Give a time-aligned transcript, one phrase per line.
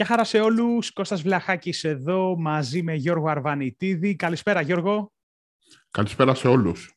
[0.00, 0.92] Γεια χαρά σε όλους.
[0.92, 4.16] Κώστας Βλαχάκης εδώ μαζί με Γιώργο Αρβανιτίδη.
[4.16, 5.12] Καλησπέρα Γιώργο.
[5.90, 6.94] Καλησπέρα σε όλους.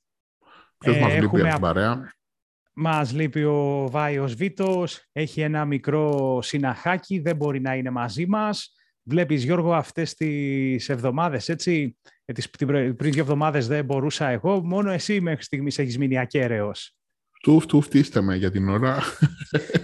[0.77, 2.13] Ποιος ε, μας λείπει από την παρέα;
[2.73, 5.07] Μας λείπει ο Βάιος Βίτος.
[5.11, 7.19] Έχει ένα μικρό συναχάκι.
[7.19, 8.75] Δεν μπορεί να είναι μαζί μας.
[9.03, 14.63] Βλέπεις Γιώργο αυτές τις εβδομάδες, έτσι; Ε, τις, πριν δύο εβδομάδες δεν μπορούσα εγώ.
[14.63, 16.95] Μόνο εσύ μέχρι στιγμής έχεις μείνει ακέραιος.
[17.43, 17.87] Τουφ, τουφ,
[18.21, 18.99] με για την ώρα.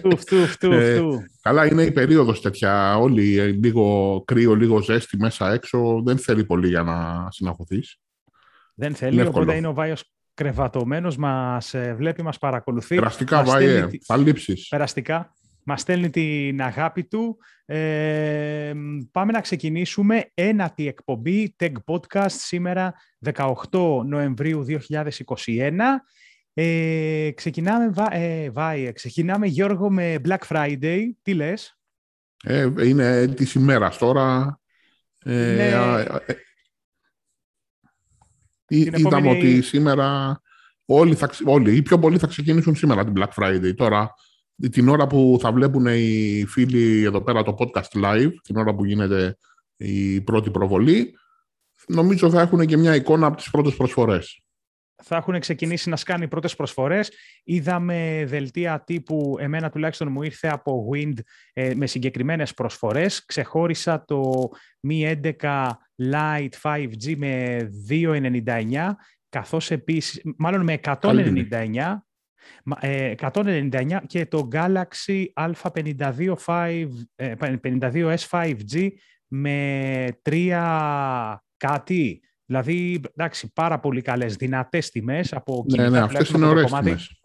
[0.01, 1.01] Τουφ, τουφ, τουφ, ε,
[1.41, 2.97] καλά, είναι η περίοδος τέτοια.
[2.97, 6.01] Όλοι ε, λίγο κρύο, λίγο ζέστη μέσα έξω.
[6.05, 7.99] Δεν θέλει πολύ για να συναχωθείς.
[8.75, 12.95] Δεν θέλει, είναι οπότε είναι ο Βάιος κρεβατωμένος, μας ε, βλέπει, μας παρακολουθεί.
[12.95, 14.67] Περαστικά, Βάιε, θα λείψεις.
[14.67, 15.33] Περαστικά.
[15.63, 17.37] Μας στέλνει την αγάπη του.
[17.65, 18.73] Ε,
[19.11, 22.93] πάμε να ξεκινήσουμε ένατη εκπομπή Tech Podcast σήμερα
[23.33, 23.45] 18
[24.05, 24.75] Νοεμβρίου 2021.
[26.61, 31.03] Ε, ξεκινάμε, ε, Βάιε, ξεκινάμε Γιώργο με Black Friday.
[31.21, 31.77] Τι λες;
[32.43, 34.59] Ε, είναι τη ημέρα τώρα.
[35.23, 35.69] Ε, ναι.
[36.25, 36.35] ε,
[38.67, 40.41] είδαμε ότι σήμερα
[40.85, 43.75] όλοι, θα, όλοι οι πιο πολλοί θα ξεκινήσουν σήμερα την Black Friday.
[43.75, 44.13] Τώρα,
[44.71, 48.85] την ώρα που θα βλέπουν οι φίλοι εδώ πέρα το podcast live, την ώρα που
[48.85, 49.37] γίνεται
[49.77, 51.15] η πρώτη προβολή,
[51.87, 54.43] νομίζω θα έχουν και μια εικόνα από τις πρώτες προσφορές
[55.03, 57.11] θα έχουν ξεκινήσει να σκάνει πρώτες προσφορές.
[57.43, 61.13] Είδαμε δελτία τύπου, εμένα τουλάχιστον μου ήρθε από Wind
[61.53, 63.25] ε, με συγκεκριμένες προσφορές.
[63.25, 64.49] Ξεχώρισα το
[64.87, 65.69] Mi 11
[66.11, 67.57] Lite 5G με
[67.89, 68.91] 2,99
[69.29, 71.97] καθώς επίσης, μάλλον με 199
[73.17, 76.33] 199 ε, και το Galaxy A52
[77.39, 78.89] 52S 5G
[79.27, 86.45] με 3 κάτι Δηλαδή, εντάξει, πάρα πολύ καλές, δυνατές τιμές από ναι, ναι, αυτές είναι
[86.45, 87.21] ωραίες τιμές.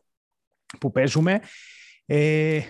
[0.80, 1.41] που παίζουμε.
[2.06, 2.61] Ε,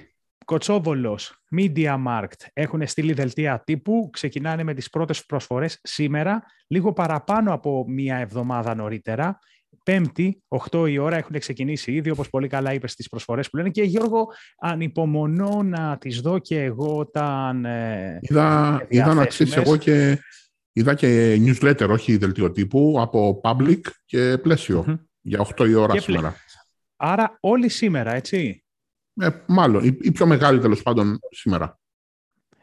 [0.44, 7.52] Κοτσόβολος, Media Markt έχουν στείλει δελτία τύπου, ξεκινάνε με τις πρώτες προσφορές σήμερα, λίγο παραπάνω
[7.52, 9.38] από μία εβδομάδα νωρίτερα.
[9.84, 13.70] Πέμπτη, 8 η ώρα, έχουν ξεκινήσει ήδη, όπως πολύ καλά είπες στις προσφορές που λένε.
[13.70, 14.26] Και Γιώργο,
[14.58, 17.64] ανυπομονώ να τις δω και εγώ όταν...
[17.64, 20.18] Ε, είδα, είδα να ξέρεις εγώ και
[20.76, 26.34] Είδα και newsletter, όχι δελτίο τύπου, από Public και πλαισιο για 8 η ώρα σήμερα.
[26.96, 28.64] Άρα όλοι σήμερα, έτσι;
[29.20, 31.78] Ε, μάλλον, οι, πιο μεγάλοι τέλος πάντων σήμερα.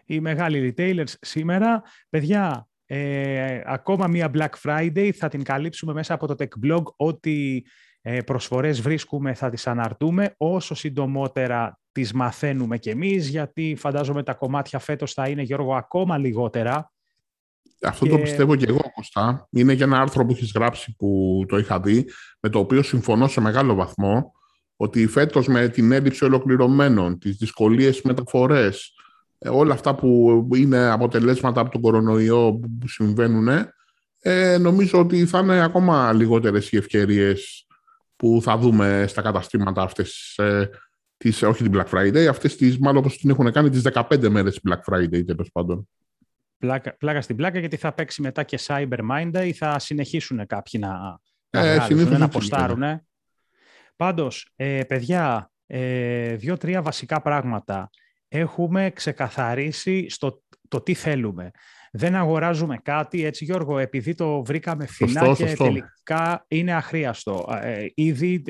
[0.05, 1.83] Οι μεγάλοι retailers σήμερα.
[2.09, 6.83] Παιδιά, ε, ακόμα μία Black Friday θα την καλύψουμε μέσα από το Tech Blog.
[6.95, 7.61] Ό,τι
[8.01, 10.33] ε, προσφορές βρίσκουμε θα τις αναρτούμε.
[10.37, 16.17] Όσο συντομότερα τις μαθαίνουμε κι εμείς, γιατί φαντάζομαι τα κομμάτια φέτος θα είναι, Γιώργο, ακόμα
[16.17, 16.91] λιγότερα.
[17.81, 19.47] Αυτό το πιστεύω και εγώ, Κωστά.
[19.51, 22.09] Είναι για ένα άρθρο που έχεις γράψει που το είχα δει,
[22.39, 24.31] με το οποίο συμφωνώ σε μεγάλο βαθμό,
[24.75, 28.93] ότι φέτος με την έλλειψη ολοκληρωμένων, τις δυσκολίες μεταφορές,
[29.37, 33.47] ε, όλα αυτά που είναι αποτελέσματα από τον κορονοϊό που συμβαίνουν,
[34.19, 37.65] ε, νομίζω ότι θα είναι ακόμα λιγότερες οι ευκαιρίες
[38.15, 40.69] που θα δούμε στα καταστήματα αυτές, ε,
[41.17, 44.59] τις, όχι την Black Friday, αυτές τις, μάλλον όπως την έχουν κάνει τις 15 μέρες
[44.69, 45.87] Black Friday, τέλος πάντων
[46.61, 50.81] πλάκα, πλάκα στην πλάκα, γιατί θα παίξει μετά και Cyber Mind ή θα συνεχίσουν κάποιοι
[50.83, 52.83] να, ε, να αποστάρουν.
[53.95, 57.89] Πάντως, ε, παιδιά, ε, δύο-τρία βασικά πράγματα.
[58.27, 61.51] Έχουμε ξεκαθαρίσει στο το τι θέλουμε
[61.91, 67.47] δεν αγοράζουμε κάτι, έτσι Γιώργο, επειδή το βρήκαμε φθηνά και τελικά είναι αχρίαστο.
[67.61, 68.43] Ε, ήδη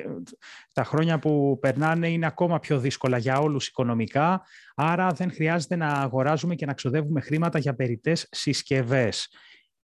[0.73, 4.41] τα χρόνια που περνάνε είναι ακόμα πιο δύσκολα για όλους οικονομικά,
[4.75, 9.29] άρα δεν χρειάζεται να αγοράζουμε και να ξοδεύουμε χρήματα για περιττές συσκευές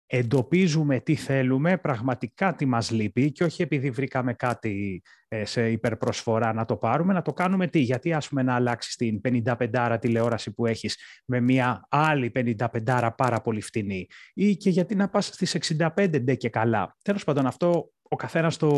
[0.07, 6.53] εντοπίζουμε τι θέλουμε, πραγματικά τι μας λείπει και όχι επειδή βρήκαμε κάτι ε, σε υπερπροσφορά
[6.53, 10.53] να το πάρουμε, να το κάνουμε τι, γιατί ας πούμε να αλλάξεις την 55 τηλεόραση
[10.53, 15.77] που έχεις με μια άλλη 55 πάρα πολύ φτηνή; Ή και γιατί να πας στις
[15.95, 18.69] 65 ντε και καλά; Τέλος πάντων αυτό ο καθένας το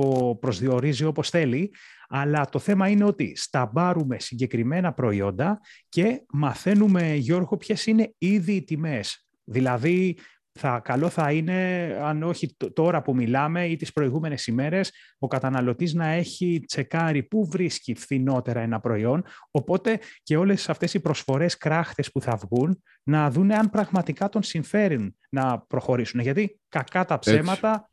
[0.42, 1.74] προσδιορίζει όπως θέλει,
[2.08, 5.60] αλλά το θέμα είναι ότι σταμπάρουμε συγκεκριμένα προϊόντα
[5.90, 9.28] και μαθαίνουμε, Γιώργο, ποιες είναι ήδη οι τιμές.
[9.44, 10.18] Δηλαδή,
[10.58, 15.94] θα, καλό θα είναι, αν όχι τώρα που μιλάμε ή τις προηγούμενες ημέρες, ο καταναλωτής
[15.94, 22.12] να έχει τσεκάρει πού βρίσκει φθηνότερα ένα προϊόν, οπότε και όλες αυτές οι προσφορές κράχτες
[22.12, 26.20] που θα βγουν, να δουν αν πραγματικά τον συμφέρουν να προχωρήσουν.
[26.20, 27.90] Γιατί κακά τα ψέματα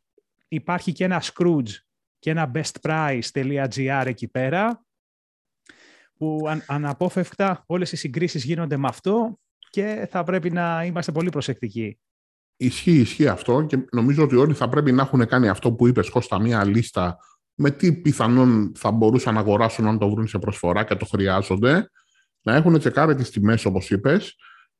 [0.48, 1.70] υπάρχει και ένα Scrooge
[2.18, 4.84] και ένα bestprice.gr εκεί πέρα,
[6.18, 9.38] που αν, αναπόφευκτα όλες οι συγκρίσεις γίνονται με αυτό
[9.70, 11.98] και θα πρέπει να είμαστε πολύ προσεκτικοί.
[12.56, 16.10] Ισχύει, ισχύει αυτό και νομίζω ότι όλοι θα πρέπει να έχουν κάνει αυτό που είπες
[16.10, 17.18] Κώστα, μία λίστα
[17.54, 21.90] με τι πιθανόν θα μπορούσαν να αγοράσουν αν το βρουν σε προσφορά και το χρειάζονται,
[22.42, 24.36] να έχουν τσεκάρει τις τιμές όπως είπες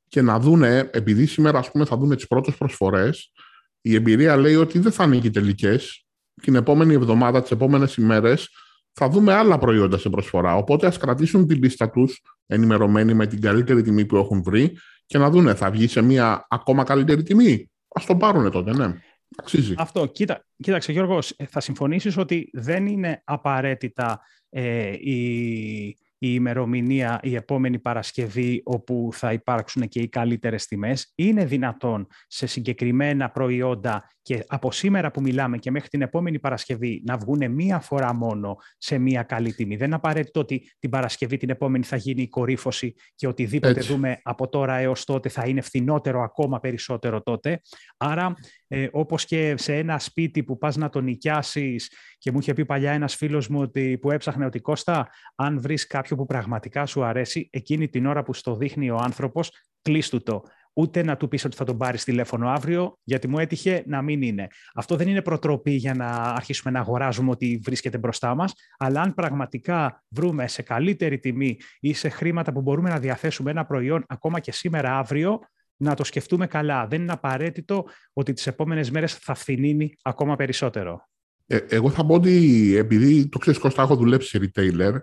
[0.08, 3.32] και να δούνε, επειδή σήμερα ας πούμε θα δούνε τις πρώτες προσφορές,
[3.80, 6.04] η εμπειρία λέει ότι δεν θα είναι και τελικές.
[6.42, 8.48] Την επόμενη εβδομάδα, τις επόμενες ημέρες,
[8.92, 10.56] θα δούμε άλλα προϊόντα σε προσφορά.
[10.56, 15.18] Οπότε ας κρατήσουν την πίστα τους ενημερωμένοι με την καλύτερη τιμή που έχουν βρει και
[15.18, 17.70] να δούνε θα βγει σε μια ακόμα καλύτερη τιμή.
[17.88, 18.94] Ας το πάρουν τότε, ναι.
[19.36, 19.74] Αξίζει.
[19.78, 20.06] Αυτό.
[20.06, 27.78] Κοίτα, κοίταξε Γιώργος, θα συμφωνήσεις ότι δεν είναι απαραίτητα ε, η η ημερομηνία η επόμενη
[27.78, 31.12] Παρασκευή όπου θα υπάρξουν και οι καλύτερες τιμές.
[31.14, 37.02] Είναι δυνατόν σε συγκεκριμένα προϊόντα και από σήμερα που μιλάμε και μέχρι την επόμενη Παρασκευή
[37.06, 39.76] να βγουν μία φορά μόνο σε μία καλή τιμή.
[39.76, 43.92] Δεν είναι απαραίτητο ότι την Παρασκευή την επόμενη θα γίνει η κορύφωση και οτιδήποτε Έτσι.
[43.92, 47.60] δούμε από τώρα έως τότε θα είναι φθηνότερο ακόμα περισσότερο τότε.
[47.96, 48.34] Άρα
[48.74, 52.64] ε, όπως και σε ένα σπίτι που πας να το νοικιάσεις και μου είχε πει
[52.64, 57.04] παλιά ένας φίλος μου ότι, που έψαχνε ότι Κώστα, αν βρεις κάποιο που πραγματικά σου
[57.04, 59.50] αρέσει, εκείνη την ώρα που στο δείχνει ο άνθρωπος,
[59.82, 60.42] κλείστου το
[60.74, 64.22] ούτε να του πεις ότι θα τον πάρεις τηλέφωνο αύριο, γιατί μου έτυχε να μην
[64.22, 64.46] είναι.
[64.74, 69.14] Αυτό δεν είναι προτροπή για να αρχίσουμε να αγοράζουμε ότι βρίσκεται μπροστά μας, αλλά αν
[69.14, 74.40] πραγματικά βρούμε σε καλύτερη τιμή ή σε χρήματα που μπορούμε να διαθέσουμε ένα προϊόν ακόμα
[74.40, 75.40] και σήμερα αύριο,
[75.76, 76.86] να το σκεφτούμε καλά.
[76.86, 81.08] Δεν είναι απαραίτητο ότι τις επόμενες μέρες θα φθηνίνει ακόμα περισσότερο.
[81.46, 84.98] Ε, εγώ θα πω ότι επειδή το ξέρεις Κώστα, έχω δουλέψει σε retailer,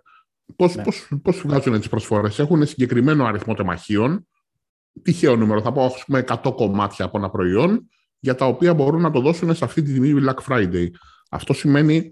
[0.56, 0.83] πώς, ναι.
[0.83, 4.27] πώς, πώς βγάζουν τις προσφορές; Έχουν συγκεκριμένο αριθμό τεμαχίων,
[5.01, 7.89] τυχαίο νούμερο, θα πω ας πούμε 100 κομμάτια από ένα προϊόν,
[8.19, 10.88] για τα οποία μπορούν να το δώσουν σε αυτή τη τιμή Black Friday.
[11.29, 12.12] Αυτό σημαίνει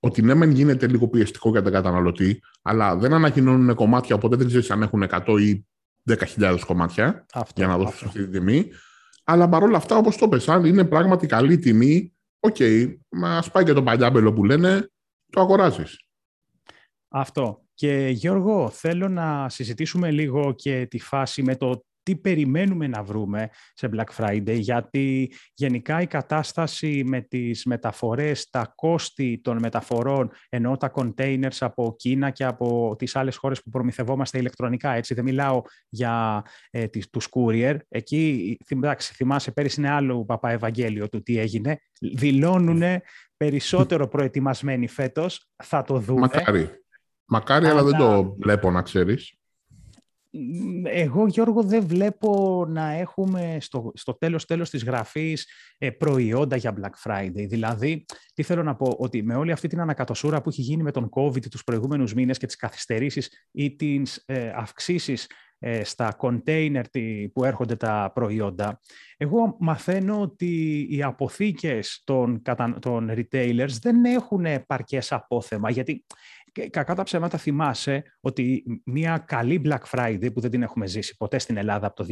[0.00, 4.46] ότι ναι, μεν γίνεται λίγο πιεστικό για τον καταναλωτή, αλλά δεν ανακοινώνουν κομμάτια, οπότε δεν
[4.46, 5.66] ξέρεις αν έχουν 100 ή
[6.08, 8.70] 10.000 κομμάτια αυτό, για να δώσουν αυτή τη τιμή.
[9.24, 13.64] Αλλά παρόλα αυτά, όπως το πες, αν είναι πράγματι καλή τιμή, OK, okay, μα πάει
[13.64, 14.90] και το παλιάμπελο που λένε,
[15.30, 16.04] το αγοράζεις.
[17.08, 17.64] Αυτό.
[17.74, 23.48] Και Γιώργο, θέλω να συζητήσουμε λίγο και τη φάση με το τι περιμένουμε να βρούμε
[23.74, 30.76] σε Black Friday, γιατί γενικά η κατάσταση με τις μεταφορές, τα κόστη των μεταφορών, ενώ
[30.76, 35.62] τα containers από Κίνα και από τις άλλες χώρες που προμηθευόμαστε ηλεκτρονικά, έτσι δεν μιλάω
[35.88, 41.78] για ε, τους courier, εκεί εντάξει, θυμάσαι πέρυσι είναι άλλο παπά Ευαγγέλιο του τι έγινε,
[42.00, 42.82] δηλώνουν
[43.36, 46.20] περισσότερο προετοιμασμένοι φέτος, θα το δούμε.
[46.20, 46.70] Μακάρι.
[47.24, 49.39] Μακάρι, αλλά, αλλά δεν το βλέπω να ξέρεις
[50.84, 55.48] εγώ Γιώργο δεν βλέπω να έχουμε στο, στο τέλος τέλος της γραφής
[55.78, 57.46] ε, προϊόντα για Black Friday.
[57.48, 58.04] Δηλαδή,
[58.34, 61.08] τι θέλω να πω, ότι με όλη αυτή την ανακατοσούρα που έχει γίνει με τον
[61.12, 65.26] COVID τους προηγούμενους μήνες και τις καθυστερήσεις ή τις ε, αυξήσεις
[65.62, 66.84] ε, στα container
[67.32, 68.80] που έρχονται τα προϊόντα,
[69.16, 72.42] εγώ μαθαίνω ότι οι αποθήκες των,
[72.78, 76.04] των retailers δεν έχουν παρκές απόθεμα, γιατί
[76.70, 81.38] κακά τα ψέματα θυμάσαι ότι μια καλή Black Friday που δεν την έχουμε ζήσει ποτέ
[81.38, 82.06] στην Ελλάδα από το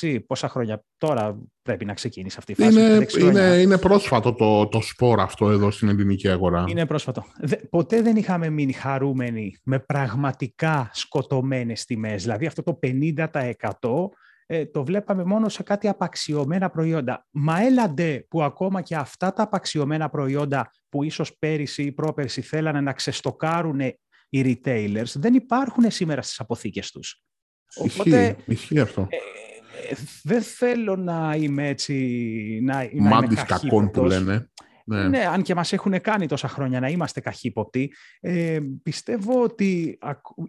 [0.00, 2.80] 2016, πόσα χρόνια τώρα πρέπει να ξεκίνησε αυτή η φάση.
[2.80, 6.64] Είναι, είναι, είναι πρόσφατο το, το σπορ αυτό εδώ στην ελληνική αγορά.
[6.68, 7.24] Είναι πρόσφατο.
[7.70, 12.22] ποτέ δεν είχαμε μείνει χαρούμενοι με πραγματικά σκοτωμένες τιμές.
[12.22, 13.26] Δηλαδή αυτό το 50%
[14.46, 17.26] ε, το βλέπαμε μόνο σε κάτι απαξιωμένα προϊόντα.
[17.30, 22.80] Μα έλαντε που ακόμα και αυτά τα απαξιωμένα προϊόντα που ίσως πέρυσι ή πρόπερσι θέλανε
[22.80, 23.80] να ξεστοκάρουν
[24.28, 27.22] οι retailers, δεν υπάρχουν σήμερα στις αποθήκες τους.
[27.76, 29.08] Οπότε, ισχύει, αυτό.
[29.10, 29.16] Ε,
[29.90, 32.60] ε, δεν θέλω να είμαι έτσι...
[32.62, 34.48] Να, Μάντης κακών που λένε.
[34.86, 35.08] Ναι.
[35.08, 35.26] ναι.
[35.26, 39.98] αν και μας έχουν κάνει τόσα χρόνια να είμαστε καχύποπτοι, ε, πιστεύω ότι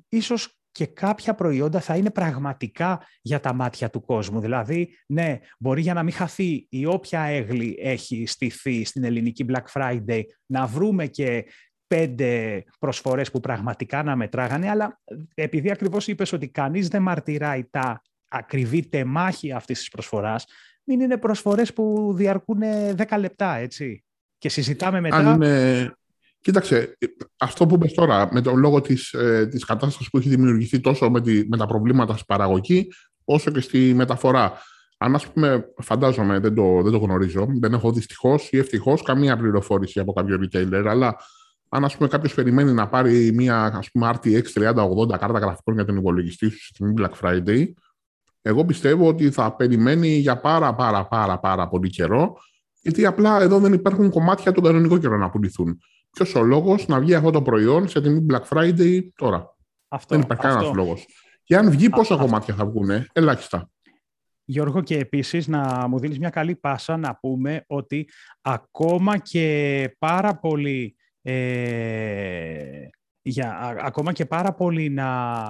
[0.09, 4.39] ίσως και κάποια προϊόντα θα είναι πραγματικά για τα μάτια του κόσμου.
[4.39, 9.63] Δηλαδή, ναι, μπορεί για να μην χαθεί η όποια έγλη έχει στηθεί στην ελληνική Black
[9.74, 11.46] Friday να βρούμε και
[11.88, 15.01] πέντε προσφορές που πραγματικά να μετράγανε, αλλά
[15.34, 20.46] επειδή ακριβώς είπες ότι κανείς δεν μαρτυράει τα ακριβή τεμάχια αυτής της προσφοράς,
[20.84, 22.60] μην είναι προσφορές που διαρκούν
[22.96, 24.03] 10 λεπτά, έτσι.
[24.38, 25.17] Και συζητάμε μετά...
[25.17, 25.41] Αν
[26.45, 26.97] Κοίταξε,
[27.37, 31.09] αυτό που είπες τώρα, με τον λόγο της, ε, της κατάστασης που έχει δημιουργηθεί τόσο
[31.09, 32.91] με, τη, με τα προβλήματα στην παραγωγή,
[33.23, 34.53] όσο και στη μεταφορά.
[34.97, 39.37] Αν ας πούμε, φαντάζομαι, δεν το, δεν το γνωρίζω, δεν έχω δυστυχώς ή ευτυχώς καμία
[39.37, 41.15] πληροφόρηση από κάποιο retailer, αλλά
[41.69, 45.85] αν ας πούμε κάποιος περιμένει να πάρει μια ας πούμε, RTX 3080 κάρτα γραφικών για
[45.85, 47.65] τον υπολογιστή σου στην Black Friday,
[48.41, 52.37] εγώ πιστεύω ότι θα περιμένει για πάρα πάρα πάρα πάρα πολύ καιρό,
[52.81, 55.79] γιατί απλά εδώ δεν υπάρχουν κομμάτια τον κανονικό καιρό να πουληθούν.
[56.15, 59.55] Ποιος ο λόγος να βγει αυτό το προϊόν σε τιμή Black Friday τώρα;
[59.88, 61.05] Αυτό, Δεν υπάρχει κανένας λόγος.
[61.43, 63.69] Και αν βγει, πόσα κομμάτια θα βγουν, ελάχιστα.
[64.45, 68.10] Γιώργο, και επίσης να μου δίνεις μια καλή πάσα να πούμε ότι
[68.41, 72.88] ακόμα και πάρα πολλοί ε,
[73.27, 75.44] για, ακόμα και πάρα πολύ να,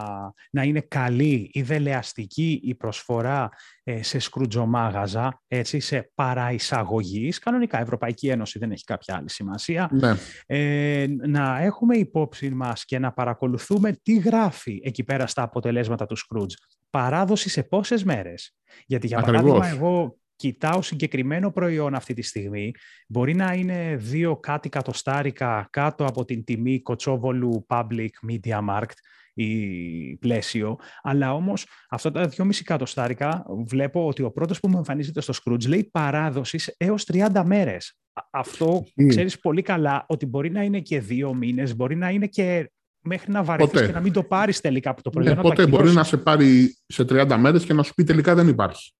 [0.52, 3.50] να είναι καλή ή δελεαστική η προσφορά
[3.84, 10.14] ε, σε σκρουτζομάγαζα, έτσι, σε παραεισαγωγής, κανονικά Ευρωπαϊκή Ένωση δεν έχει κάποια άλλη σημασία, ναι.
[10.46, 16.16] ε, να έχουμε υπόψη μας και να παρακολουθούμε τι γράφει εκεί πέρα στα αποτελέσματα του
[16.16, 16.54] Σκρούτζ.
[16.90, 18.56] Παράδοση σε πόσες μέρες.
[18.86, 22.72] Γιατί για παράδειγμα εγώ κοιτάω συγκεκριμένο προϊόν αυτή τη στιγμή,
[23.08, 28.96] μπορεί να είναι δύο κάτι κατοστάρικα κάτω από την τιμή Κοτσόβολου Public Media Markt
[29.34, 35.22] ή πλαίσιο, αλλά όμως αυτά τα 2,5 κατοστάρικα βλέπω ότι ο πρώτος που μου εμφανίζεται
[35.22, 37.98] στο Scrooge λέει παράδοσης έως 30 μέρες.
[38.30, 39.08] Αυτό mm.
[39.08, 43.32] ξέρεις πολύ καλά ότι μπορεί να είναι και δύο μήνες, μπορεί να είναι και μέχρι
[43.32, 45.36] να βαρεθείς και να μην το πάρεις τελικά από το προϊόν.
[45.36, 48.48] Ναι, ποτέ μπορεί να σε πάρει σε 30 μέρες και να σου πει τελικά δεν
[48.48, 48.94] υπάρχει.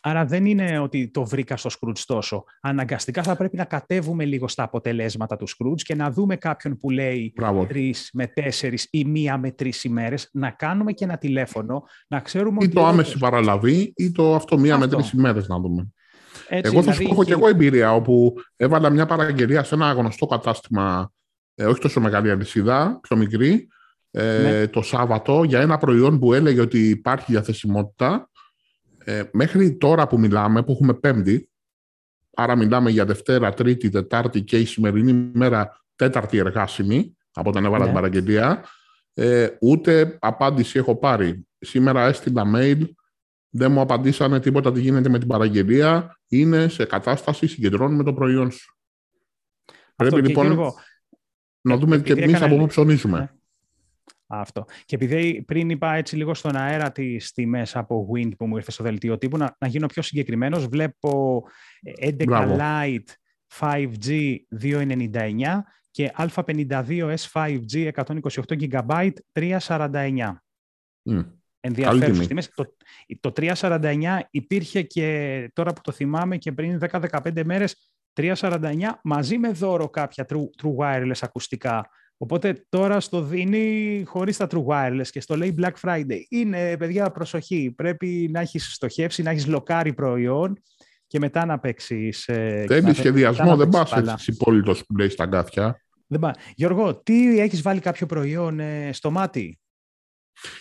[0.00, 2.44] Άρα δεν είναι ότι το βρήκα στο Scrooge τόσο.
[2.60, 6.90] Αναγκαστικά θα πρέπει να κατέβουμε λίγο στα αποτελέσματα του Scrooge και να δούμε κάποιον που
[6.90, 7.32] λέει
[7.68, 12.56] τρεις με τέσσερις ή μία με τρεις ημέρες, να κάνουμε και ένα τηλέφωνο, να ξέρουμε
[12.60, 12.74] ή ότι.
[12.74, 15.88] το άμεση παραλαβή ή το αυτό μία με τρεις ημέρες να δούμε.
[16.48, 19.92] Έτσι, εγώ θα σου δηλαδή πω και εγώ εμπειρία όπου έβαλα μια παραγγελία σε ένα
[19.92, 21.12] γνωστό κατάστημα,
[21.54, 23.68] ε, όχι τόσο μεγάλη αλυσίδα, πιο μικρή,
[24.10, 24.66] ε, ναι.
[24.66, 28.28] το Σάββατο για ένα προϊόν που έλεγε ότι υπάρχει διαθεσιμότητα
[29.08, 31.50] ε, μέχρι τώρα που μιλάμε, που έχουμε Πέμπτη,
[32.34, 37.84] άρα μιλάμε για Δευτέρα, Τρίτη, Τετάρτη και η σημερινή μέρα τέταρτη εργάσιμη, από όταν έβαλα
[37.84, 38.00] την ναι.
[38.00, 38.64] παραγγελία,
[39.14, 41.46] ε, ούτε απάντηση έχω πάρει.
[41.58, 42.82] Σήμερα έστειλα mail,
[43.48, 48.50] δεν μου απαντήσανε τίποτα τι γίνεται με την παραγγελία, είναι σε κατάσταση συγκεντρώνουμε το προϊόν
[48.50, 48.76] σου.
[49.96, 50.74] Πρέπει λοιπόν
[51.60, 53.37] να δούμε και εμείς από πού ψωνίζουμε.
[54.28, 54.40] Ναι.
[54.40, 54.64] Αυτό.
[54.84, 58.70] Και επειδή πριν είπα έτσι λίγο στον αέρα τις τιμές από Wind που μου ήρθε
[58.70, 61.42] στο δελτίο τύπου, να, να γίνω πιο συγκεκριμένος, βλέπω
[62.00, 63.10] 11 Lite
[63.60, 65.58] 5G 299
[65.90, 70.32] και Α52S 5G 128 GB 349.
[71.10, 71.26] Mm.
[71.60, 72.50] Ενδιαφέρουσες τιμές.
[72.54, 72.76] Το,
[73.20, 79.50] το 349 υπήρχε και τώρα που το θυμάμαι και πριν 10-15 μέρες 349 μαζί με
[79.50, 81.88] δώρο κάποια true, true wireless ακουστικά
[82.20, 86.20] Οπότε τώρα στο δίνει χωρίς τα true wireless και στο λέει Black Friday.
[86.28, 87.72] Είναι, παιδιά, προσοχή.
[87.76, 90.62] Πρέπει να έχεις στοχεύσει, να έχεις λοκάρει προϊόν
[91.06, 92.28] και μετά να παίξεις.
[92.28, 95.82] Ε, δεν σχεδιασμό, δεν πας έτσι υπόλοιπο που λέει στα γκάθια.
[96.06, 96.34] Δεν πά.
[96.54, 99.58] Γιώργο, τι έχεις βάλει κάποιο προϊόν ε, στο μάτι;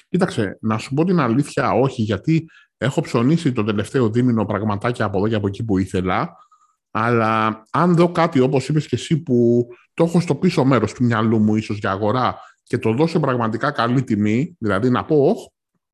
[0.09, 5.17] Κοίταξε, να σου πω την αλήθεια όχι, γιατί έχω ψωνίσει το τελευταίο δίμηνο πραγματάκια από
[5.17, 6.37] εδώ και από εκεί που ήθελα,
[6.99, 11.03] αλλά αν δω κάτι όπως είπες και εσύ που το έχω στο πίσω μέρος του
[11.03, 15.51] μυαλού μου ίσως για αγορά και το δώσω πραγματικά καλή τιμή, δηλαδή να πω, όχι,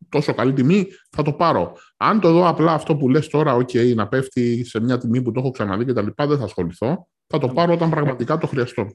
[0.10, 1.78] τόσο καλή τιμή, θα το πάρω.
[1.98, 5.32] Αν το δω απλά αυτό που λες τώρα, ok, να πέφτει σε μια τιμή που
[5.32, 7.08] το έχω ξαναδεί και τα λοιπά, δεν θα ασχοληθώ.
[7.28, 8.88] Θα το πάρω όταν πραγματικά το χρειαστώ.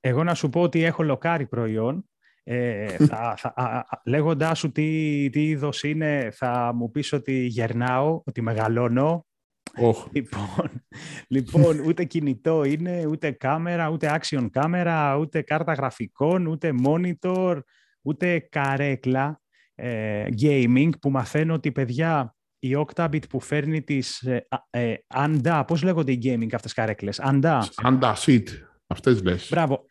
[0.00, 2.08] Εγώ να σου πω ότι έχω λοκάρει προϊόν.
[2.42, 8.42] Ε, θα, θα, λέγοντάς σου τι, τι είδος είναι, θα μου πεις ότι γερνάω, ότι
[8.42, 9.26] μεγαλώνω,
[9.72, 9.94] Oh.
[10.12, 10.84] Λοιπόν,
[11.28, 17.60] λοιπόν, ούτε κινητό είναι, ούτε κάμερα, ούτε action κάμερα, ούτε κάρτα γραφικών, ούτε monitor,
[18.02, 19.40] ούτε καρέκλα
[19.74, 25.82] ε, gaming που μαθαίνω ότι παιδιά η Octabit που φέρνει τις ε, ε, ANDA, πώς
[25.82, 27.60] λέγονται οι gaming αυτές καρέκλες, ANDA.
[27.82, 28.44] ANDA seat,
[28.86, 29.48] αυτές λες.
[29.50, 29.84] Μπράβο.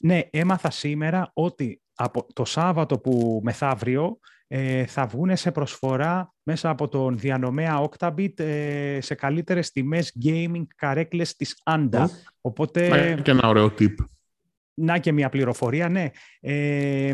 [0.00, 4.16] Ναι, έμαθα σήμερα ότι από το Σάββατο που μεθαύριο ε,
[4.86, 11.36] θα βγουν σε προσφορά μέσα από τον διανομέα Octabit ε, σε καλύτερες τιμές gaming καρέκλες
[11.36, 12.06] της Anda.
[12.40, 12.88] Οπότε...
[12.88, 13.94] Να και ένα ωραίο tip.
[14.74, 16.10] Να και μια πληροφορία, ναι.
[16.40, 17.12] Ε,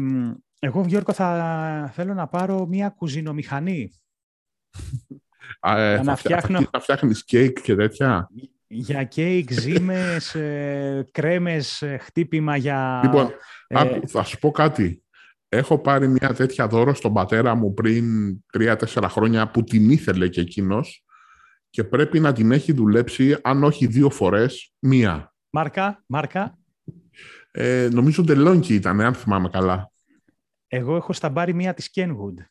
[0.59, 3.93] εγώ, Γιώργο, θα θέλω να πάρω μια κουζινομηχανή.
[5.61, 6.61] ε, θα, φτιάχνω...
[6.71, 8.29] θα φτιάχνεις κέικ και τέτοια;
[8.67, 13.01] Για κέικ, ζύμες, ε, κρέμες, ε, χτύπημα για...
[13.03, 13.31] Λοιπόν,
[14.07, 15.03] θα σου πω κάτι.
[15.55, 18.05] Έχω πάρει μια τέτοια δώρο στον πατέρα μου πριν
[18.53, 21.05] τρία-τέσσερα χρόνια που την ήθελε και εκείνος
[21.71, 25.35] και πρέπει να την έχει δουλέψει, αν όχι δύο φορές, μία.
[25.51, 26.59] Μάρκα, μάρκα.
[27.51, 29.93] Ε, νομίζω Τελόνκι ήταν, αν θυμάμαι καλά.
[30.69, 32.45] Εγώ έχω στα μπάρι μία της Kenwood.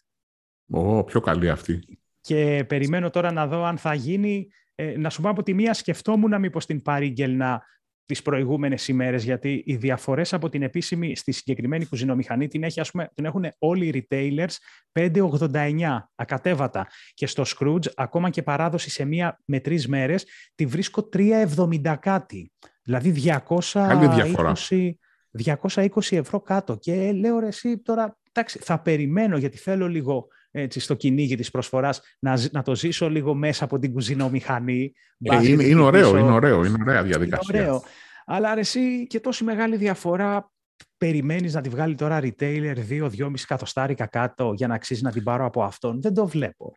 [0.70, 2.00] Ω, πιο καλή αυτή.
[2.22, 4.48] Και περιμένω τώρα να δω αν θα γίνει.
[4.76, 7.64] Ε, να σου πω από τη μία σκεφτόμουν μήπως την παρήγγελνα
[8.12, 12.92] τις προηγούμενες ημέρες, γιατί οι διαφορές από την επίσημη στη συγκεκριμένη κουζινομηχανή την, έχει, ας
[12.92, 14.56] πούμε, την έχουν όλοι οι retailers
[14.92, 16.88] 5,89 ακατέβατα.
[17.14, 20.26] Και στο Scrooge, ακόμα και παράδοση σε μία με τρεις μέρες,
[20.56, 22.52] τη βρίσκω 3,70 κάτι.
[22.84, 23.14] Δηλαδή
[23.48, 24.92] 220,
[25.32, 26.78] 220 ευρώ κάτω.
[26.78, 31.52] Και λέω ρε εσύ τώρα, εντάξει, θα περιμένω γιατί θέλω λίγο έτσι, στο κυνήγι της
[31.52, 34.94] προσφοράς να, να το ζήσω λίγο μέσα από την κουζινομηχανή.
[35.22, 37.60] Ε, είναι, είναι ωραίο, είναι ωραίο, είναι ωραία διαδικασία.
[37.60, 37.84] Είναι ωραίο.
[38.26, 40.52] Αλλά εσύ και τόση μεγάλη διαφορά
[40.98, 45.46] περιμένεις να τη βγάλει τώρα retailer 2-2,5 εκατοστάρικα κάτω για να αξίζει να την πάρω
[45.46, 46.76] από αυτόν; Δεν το βλέπω.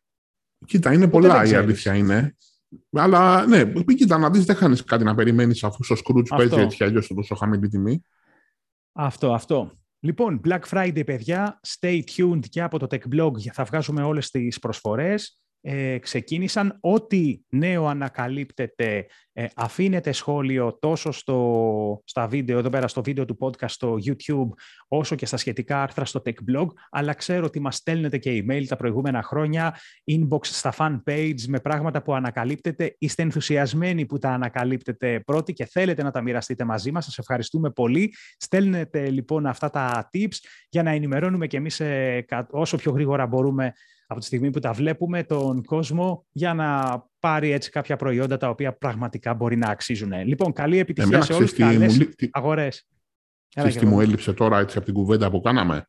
[0.67, 2.37] Κοίτα, είναι πολλά η αλήθεια είναι.
[2.93, 6.77] Αλλά ναι, κοίτα να δεις δεν χάνεις κάτι να περιμένεις αφού στο Scrooge παίζει έτσι
[6.77, 8.03] κι αλλιώς τόσο χαμηλή τιμή.
[8.93, 9.73] Αυτό, αυτό.
[10.01, 14.59] Λοιπόν, Black Friday, παιδιά, stay tuned και από το Tech Blog θα βγάζουμε όλες τις
[14.59, 16.78] προσφορές ε, ξεκίνησαν.
[16.80, 23.37] Ό,τι νέο ανακαλύπτεται, ε, αφήνετε σχόλιο τόσο στο, στα βίντεο, εδώ πέρα στο βίντεο του
[23.40, 24.49] podcast στο YouTube,
[24.88, 28.64] όσο και στα σχετικά άρθρα στο Tech Blog, αλλά ξέρω ότι μας στέλνετε και email
[28.66, 29.76] τα προηγούμενα χρόνια,
[30.11, 32.94] inbox στα fan page με πράγματα που ανακαλύπτετε.
[32.99, 37.04] Είστε ενθουσιασμένοι που τα ανακαλύπτετε πρώτοι και θέλετε να τα μοιραστείτε μαζί μας.
[37.04, 38.14] Σας ευχαριστούμε πολύ.
[38.37, 40.37] Στέλνετε λοιπόν αυτά τα tips
[40.68, 43.73] για να ενημερώνουμε και εμείς ε, όσο πιο γρήγορα μπορούμε
[44.14, 48.49] από τη στιγμή που τα βλέπουμε τον κόσμο για να πάρει έτσι κάποια προϊόντα τα
[48.49, 50.12] οποία πραγματικά μπορεί να αξίζουν.
[50.25, 52.09] Λοιπόν, καλή επιτυχία Εμένα, σε όλους τις καλές μου...
[52.30, 52.87] αγορές.
[53.49, 55.88] Ξέρεις τι μου έλειψε τώρα έτσι από την κουβέντα που κάναμε;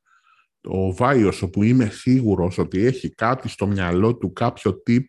[0.64, 5.04] Ο Βάιος, όπου είμαι σίγουρος ότι έχει κάτι στο μυαλό του, κάποιο tip,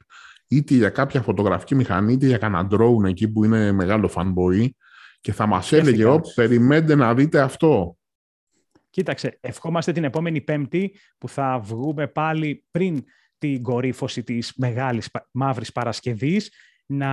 [0.49, 4.69] είτε για κάποια φωτογραφική μηχανή, είτε για κανένα drone εκεί που είναι μεγάλο fanboy
[5.21, 7.96] και θα μας έλεγε, Ω, περιμένετε να δείτε αυτό.
[8.97, 13.05] Κοίταξε, ευχόμαστε την επόμενη Πέμπτη που θα βγούμε πάλι πριν
[13.39, 16.51] την κορύφωση της μεγάλης μαύρης Παρασκευής
[16.87, 17.11] να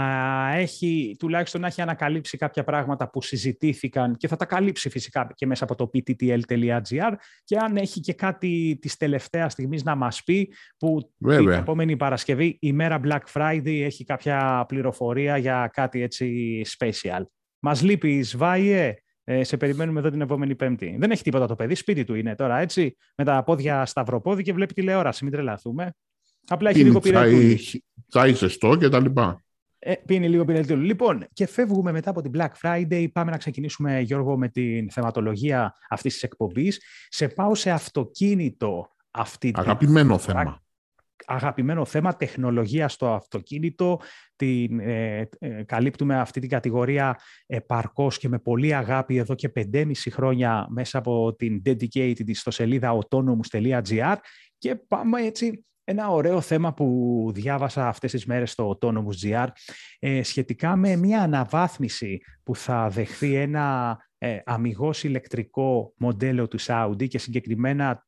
[0.55, 5.45] έχει, τουλάχιστον να έχει ανακαλύψει κάποια πράγματα που συζητήθηκαν και θα τα καλύψει φυσικά και
[5.45, 7.13] μέσα από το pttl.gr
[7.43, 12.57] και αν έχει και κάτι της τελευταίας στιγμής να μας πει που την επόμενη Παρασκευή,
[12.61, 17.23] η μέρα Black Friday, έχει κάποια πληροφορία για κάτι έτσι special.
[17.59, 20.95] Μας λείπεις, Σβάιε, ε, σε περιμένουμε εδώ την επόμενη Πέμπτη.
[20.99, 24.53] Δεν έχει τίποτα το παιδί, σπίτι του είναι τώρα έτσι, με τα πόδια σταυροπόδι και
[24.53, 25.23] βλέπει τηλεόραση.
[25.23, 25.93] Μην τρελαθούμε.
[26.47, 27.83] Απλά έχει λίγο πυρετούλη.
[28.09, 29.43] Τσάι ζεστό και τα λοιπά.
[29.79, 30.85] Ε, πίνει λίγο πυρετούλη.
[30.85, 33.07] Λοιπόν, και φεύγουμε μετά από την Black Friday.
[33.11, 36.81] Πάμε να ξεκινήσουμε, Γιώργο, με την θεματολογία αυτής της εκπομπής.
[37.07, 40.62] Σε πάω σε αυτοκίνητο αυτή Αγαπημένο θέμα
[41.25, 43.99] αγαπημένο θέμα, τεχνολογία στο αυτοκίνητο.
[44.35, 50.09] Την, ε, ε, καλύπτουμε αυτή την κατηγορία επαρκώς και με πολύ αγάπη εδώ και 5,5
[50.11, 54.15] χρόνια μέσα από την dedicated ιστοσελίδα autonomous.gr
[54.57, 59.47] και πάμε έτσι ένα ωραίο θέμα που διάβασα αυτές τις μέρες στο Autonomous.gr
[59.99, 67.07] ε, σχετικά με μια αναβάθμιση που θα δεχθεί ένα ε, αμυγός ηλεκτρικό μοντέλο του Saudi
[67.07, 68.05] και συγκεκριμένα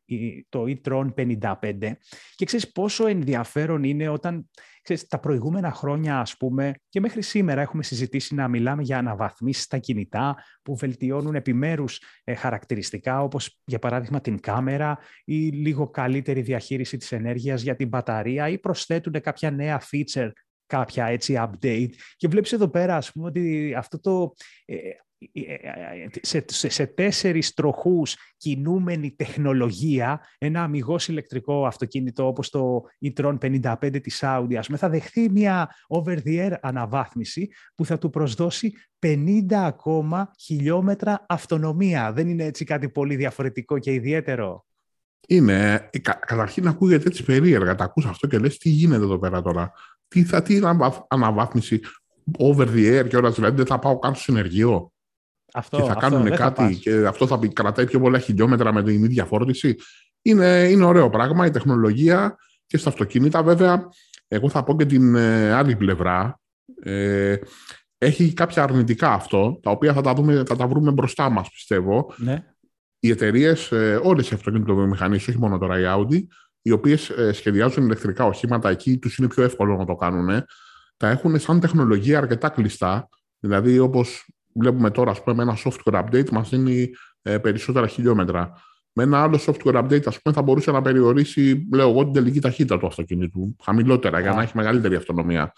[0.49, 1.97] το e-tron 55.
[2.35, 4.49] Και ξέρεις πόσο ενδιαφέρον είναι όταν
[4.81, 9.63] ξέρεις, τα προηγούμενα χρόνια, ας πούμε, και μέχρι σήμερα έχουμε συζητήσει να μιλάμε για αναβαθμίσεις
[9.63, 16.41] στα κινητά που βελτιώνουν επιμέρους ε, χαρακτηριστικά, όπως για παράδειγμα την κάμερα ή λίγο καλύτερη
[16.41, 20.31] διαχείριση της ενέργειας για την μπαταρία ή προσθέτουν κάποια νέα feature
[20.67, 24.33] κάποια έτσι update και βλέπεις εδώ πέρα ας πούμε ότι αυτό το,
[24.65, 24.75] ε,
[26.21, 34.01] σε, σε, σε τέσσερις τροχούς κινούμενη τεχνολογία, ένα αμυγός ηλεκτρικό αυτοκίνητο όπως το e-tron 55
[34.01, 40.31] της Audi, ας πούμε, θα δεχθεί μια over-the-air αναβάθμιση που θα του προσδώσει 50 ακόμα
[40.39, 42.13] χιλιόμετρα αυτονομία.
[42.13, 44.65] Δεν είναι έτσι κάτι πολύ διαφορετικό και ιδιαίτερο;
[45.27, 45.89] Είναι.
[45.91, 47.75] Ε, κα, καταρχήν ακούγεται έτσι περίεργα.
[47.75, 49.71] Τα ακούς αυτό και λες τι γίνεται εδώ πέρα τώρα;
[50.07, 50.59] Τι θα τι
[51.07, 51.79] αναβάθμιση
[52.37, 54.93] over the air και όλας δηλαδή δεν θα πάω καν στο συνεργείο;
[55.57, 59.25] Αυτό, και θα κάνουν κάτι και αυτό θα κρατάει πιο πολλά χιλιόμετρα με την ίδια
[59.25, 59.75] φόρτιση.
[60.21, 63.43] Είναι, είναι ωραίο πράγμα η τεχνολογία και στα αυτοκίνητα.
[63.43, 63.89] Βέβαια,
[64.27, 66.39] εγώ θα πω και την ε, άλλη πλευρά.
[66.81, 67.35] Ε,
[67.97, 72.13] έχει κάποια αρνητικά αυτό, τα οποία θα τα, δούμε, θα τα βρούμε μπροστά μας, πιστεύω.
[72.17, 72.43] Ναι.
[72.99, 76.23] Οι εταιρείες, ε, όλες οι αυτοκινητοβιομηχανίες, όχι μόνο τώρα η Audi,
[76.61, 80.43] οι οποίες ε, σχεδιάζουν ηλεκτρικά οχήματα, εκεί τους είναι πιο εύκολο να το κάνουν,
[80.97, 83.09] τα έχουν σαν τεχνολογία αρκετά κλειστά.
[83.39, 84.25] Δηλαδή, όπως
[84.59, 86.89] βλέπουμε τώρα, ας πούμε, ένα software update μας δίνει
[87.21, 88.53] ε, περισσότερα χιλιόμετρα.
[88.93, 92.39] Με ένα άλλο software update, ας πούμε, θα μπορούσε να περιορίσει, λέω εγώ, την τελική
[92.39, 95.51] ταχύτητα του αυτοκινήτου, χαμηλότερα, για να έχει μεγαλύτερη αυτονομία.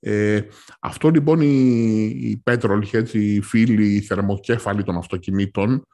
[0.00, 0.40] Ε,
[0.80, 5.86] αυτό λοιπόν οι, οι petrol heads, οι φίλοι, οι θερμοκέφαλοι των αυτοκινήτων,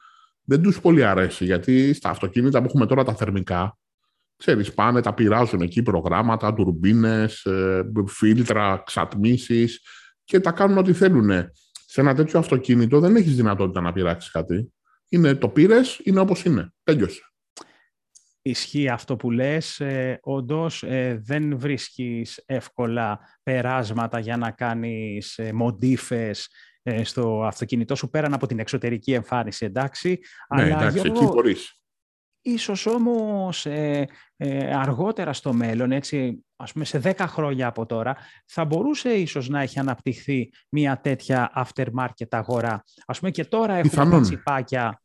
[0.43, 3.77] δεν τους πολύ αρέσει, γιατί στα αυτοκίνητα που έχουμε τώρα τα θερμικά,
[4.37, 9.81] ξέρεις, πάνε, τα πειράζουν εκεί προγράμματα, τουρμπίνες, ε, φίλτρα, ξατμίσεις
[10.23, 11.29] και τα κάνουν ό,τι θέλουν
[11.91, 14.73] σε ένα τέτοιο αυτοκίνητο δεν έχεις δυνατότητα να πειράξεις κάτι.
[15.09, 16.73] Είναι το πήρες, είναι όπως είναι.
[16.83, 17.21] Τέλειωσε.
[18.41, 19.79] Ισχύει αυτό που λες.
[19.79, 26.49] Ε, όντως ε, δεν βρίσκεις εύκολα περάσματα για να κάνεις ε, μοντίφες
[26.81, 30.09] ε, στο αυτοκίνητό σου πέραν από την εξωτερική εμφάνιση, εντάξει.
[30.55, 31.79] Ναι, Αλλά, εντάξει, εκεί μπορείς.
[32.41, 38.15] Ίσως όμως ε, ε, αργότερα στο μέλλον, έτσι, ας πούμε σε 10 χρόνια από τώρα,
[38.45, 42.83] θα μπορούσε ίσως να έχει αναπτυχθεί μια τέτοια aftermarket αγορά.
[43.05, 45.01] Ας πούμε και τώρα έχουμε τα τσιπάκια,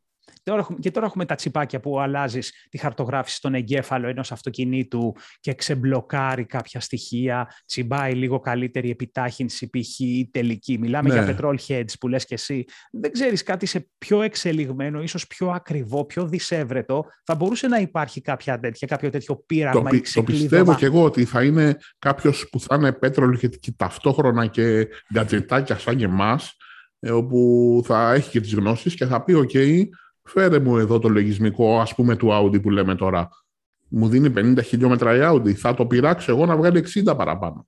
[0.81, 6.45] Και τώρα έχουμε τα τσιπάκια που αλλάζεις τη χαρτογράφηση στον εγκέφαλο ενός αυτοκινήτου και ξεμπλοκάρει
[6.45, 9.99] κάποια στοιχεία, τσιμπάει λίγο καλύτερη επιτάχυνση, π.χ.
[9.99, 10.79] ή τελική.
[10.79, 11.15] Μιλάμε ναι.
[11.15, 12.65] για petrol heads που λες και εσύ.
[12.93, 17.05] Δεν ξέρεις κάτι σε πιο εξελιγμένο, ίσως πιο ακριβό, πιο δυσέβρετο.
[17.25, 21.05] Θα μπορούσε να υπάρχει κάποια τέτοια, κάποιο τέτοιο πείραγμα το, ή Το πιστεύω και εγώ
[21.05, 26.57] ότι θα είναι κάποιος που θα είναι petrol και ταυτόχρονα και γκατζετάκια σαν και εμάς,
[26.99, 29.51] ε, όπου θα έχει και τις γνώσεις και θα πει «ΟΚ,
[30.25, 33.29] φέρε μου εδώ το λογισμικό ας πούμε του Audi που λέμε τώρα.
[33.89, 37.67] Μου δίνει 50 χιλιόμετρα η Audi, θα το πειράξω εγώ να βγάλει 60 παραπάνω».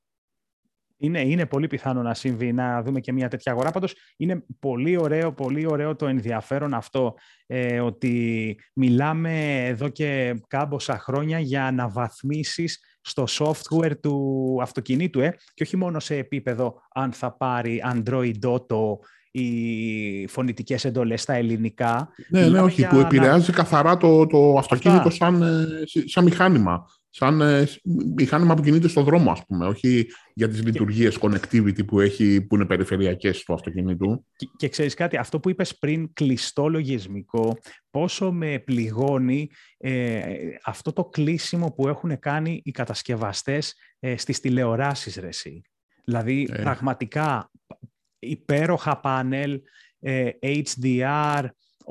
[0.99, 3.71] Είναι, είναι πολύ πιθανό να συμβεί, να δούμε και μια τέτοια αγορά.
[3.71, 7.14] Πάντως είναι πολύ ωραίο, πολύ ωραίο το ενδιαφέρον αυτό,
[7.47, 15.62] ε, ότι μιλάμε εδώ και κάμποσα χρόνια για αναβαθμίσεις στο software του αυτοκινήτου ε, και
[15.62, 18.97] όχι μόνο σε επίπεδο αν θα πάρει Android Auto
[19.40, 22.09] οι φωνητικές εντολές στα ελληνικά.
[22.29, 25.66] Ναι, ναι, όχι, που επηρεάζει καθαρά το, το αυτοκίνητο σαν, ε,
[26.05, 26.87] σαν μηχάνημα.
[27.11, 27.68] Σαν ε,
[28.16, 32.55] μηχάνημα που κινείται στον δρόμο, ας πούμε, όχι για τις λειτουργίες connectivity που, έχει, που
[32.55, 34.25] είναι περιφερειακές του αυτοκινήτου.
[34.37, 37.59] Και, και ξέρεις κάτι, αυτό που είπες πριν, κλειστό λογισμικό,
[37.90, 40.20] πόσο με πληγώνει ε,
[40.64, 45.62] αυτό το κλείσιμο που έχουν κάνει οι κατασκευαστές ε, στις τηλεοράσεις, Ρεσί.
[46.05, 47.51] Δηλαδή, πραγματικά
[48.31, 49.61] υπέροχα πάνελ,
[50.01, 51.45] ε, HDR,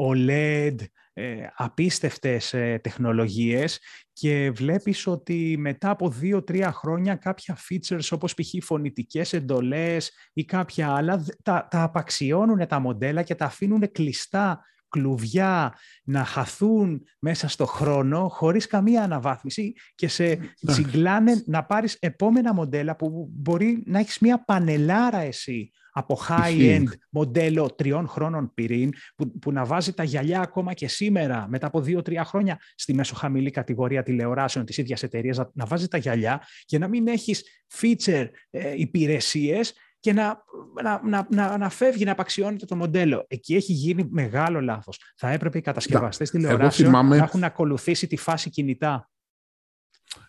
[0.10, 0.76] OLED,
[1.18, 3.80] ε, απίστευτες ε, τεχνολογίες
[4.14, 8.66] και βλέπεις ότι μετά από δύο-τρία χρόνια κάποια features όπως π.χ.
[8.66, 15.74] φωνητικές εντολές ή κάποια άλλα τα, τα απαξιώνουν τα μοντέλα και τα αφήνουν κλειστά κλουβιά
[16.04, 22.96] να χαθούν μέσα στο χρόνο χωρίς καμία αναβάθμιση και σε τσιγκλάνε να πάρεις επόμενα μοντέλα
[22.96, 29.52] που μπορεί να έχεις μια πανελάρα εσύ από high-end μοντέλο τριών χρόνων πυρήν, που, που
[29.52, 34.66] να βάζει τα γυαλιά ακόμα και σήμερα, μετά από δύο-τρία χρόνια, στη μεσοχαμηλή κατηγορία τηλεοράσεων
[34.66, 37.44] της ίδιας εταιρείας, να, να βάζει τα γυαλιά και να μην έχεις
[37.80, 40.44] feature ε, υπηρεσίες και να,
[40.84, 43.26] να, να, να, να φεύγει, να απαξιώνεται το μοντέλο.
[43.28, 45.00] Εκεί έχει γίνει μεγάλο λάθος.
[45.16, 47.18] Θα έπρεπε οι κατασκευαστές τηλεοράσεων θυμάμαι...
[47.18, 49.10] να έχουν ακολουθήσει τη φάση κινητά.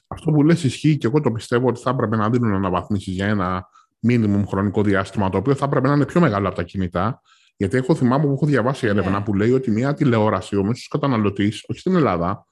[0.07, 3.26] Αυτό που λες ισχύει και εγώ το πιστεύω ότι θα έπρεπε να δίνουν αναβαθμίσεις για
[3.26, 3.68] ένα
[4.09, 7.20] minimum χρονικό διάστημα, το οποίο θα έπρεπε να είναι πιο μεγάλο από τα κινητά.
[7.56, 9.24] Γιατί έχω θυμάμαι που έχω διαβάσει έρευνα ναι.
[9.24, 12.46] που λέει ότι μια τηλεόραση ο μέσος καταναλωτής, όχι στην Ελλάδα,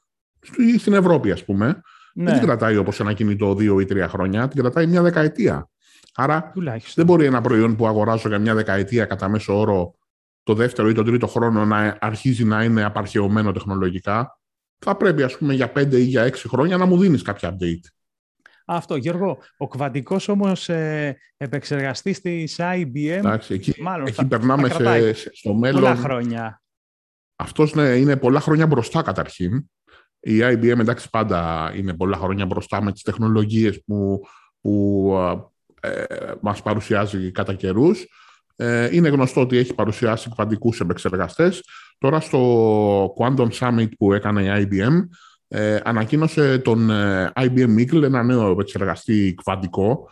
[0.57, 1.66] ή στην Ευρώπη, ας πούμε,
[2.14, 2.24] ναι.
[2.24, 5.68] δεν την κρατάει όπως ένα κινητό δύο ή τρία χρόνια, την κρατάει μια δεκαετία.
[6.14, 6.52] Άρα
[6.94, 9.94] δεν μπορεί ένα προϊόν που αγοράζω για μια δεκαετία κατά μέσο όρο
[10.42, 14.38] το δεύτερο ή τον τρίτο χρόνο να αρχίζει να είναι απαρχαιωμένο τεχνολογικά.
[14.78, 17.93] Θα πρέπει, ας πούμε, για πέντε ή για έξι χρόνια να μου δίνεις κάποια update.
[18.64, 24.68] Αυτό, Γιώργο, ο κβαντικός όμως ε, επεξεργαστής της IBM, Εντάξει, εκεί, μάλλον εκεί θα, περνάμε
[24.68, 25.81] σε, στο μέλλον.
[25.81, 26.62] Πολλά χρόνια.
[27.37, 29.70] Αυτός ναι, είναι πολλά χρόνια μπροστά καταρχήν.
[30.20, 34.20] Η IBM εντάξει πάντα είναι πολλά χρόνια μπροστά με τις τεχνολογίες που,
[34.61, 35.12] που
[35.81, 36.05] ε,
[36.40, 38.07] μας παρουσιάζει κατά καιρούς.
[38.57, 41.62] Ε, είναι γνωστό ότι έχει παρουσιάσει κβαντικούς επεξεργαστές.
[41.98, 44.92] Τώρα στο Quantum Summit που έκανε η IBM
[45.57, 50.11] ε, ανακοίνωσε τον ε, IBM Eagle, ένα νέο επεξεργαστή κβαντικό.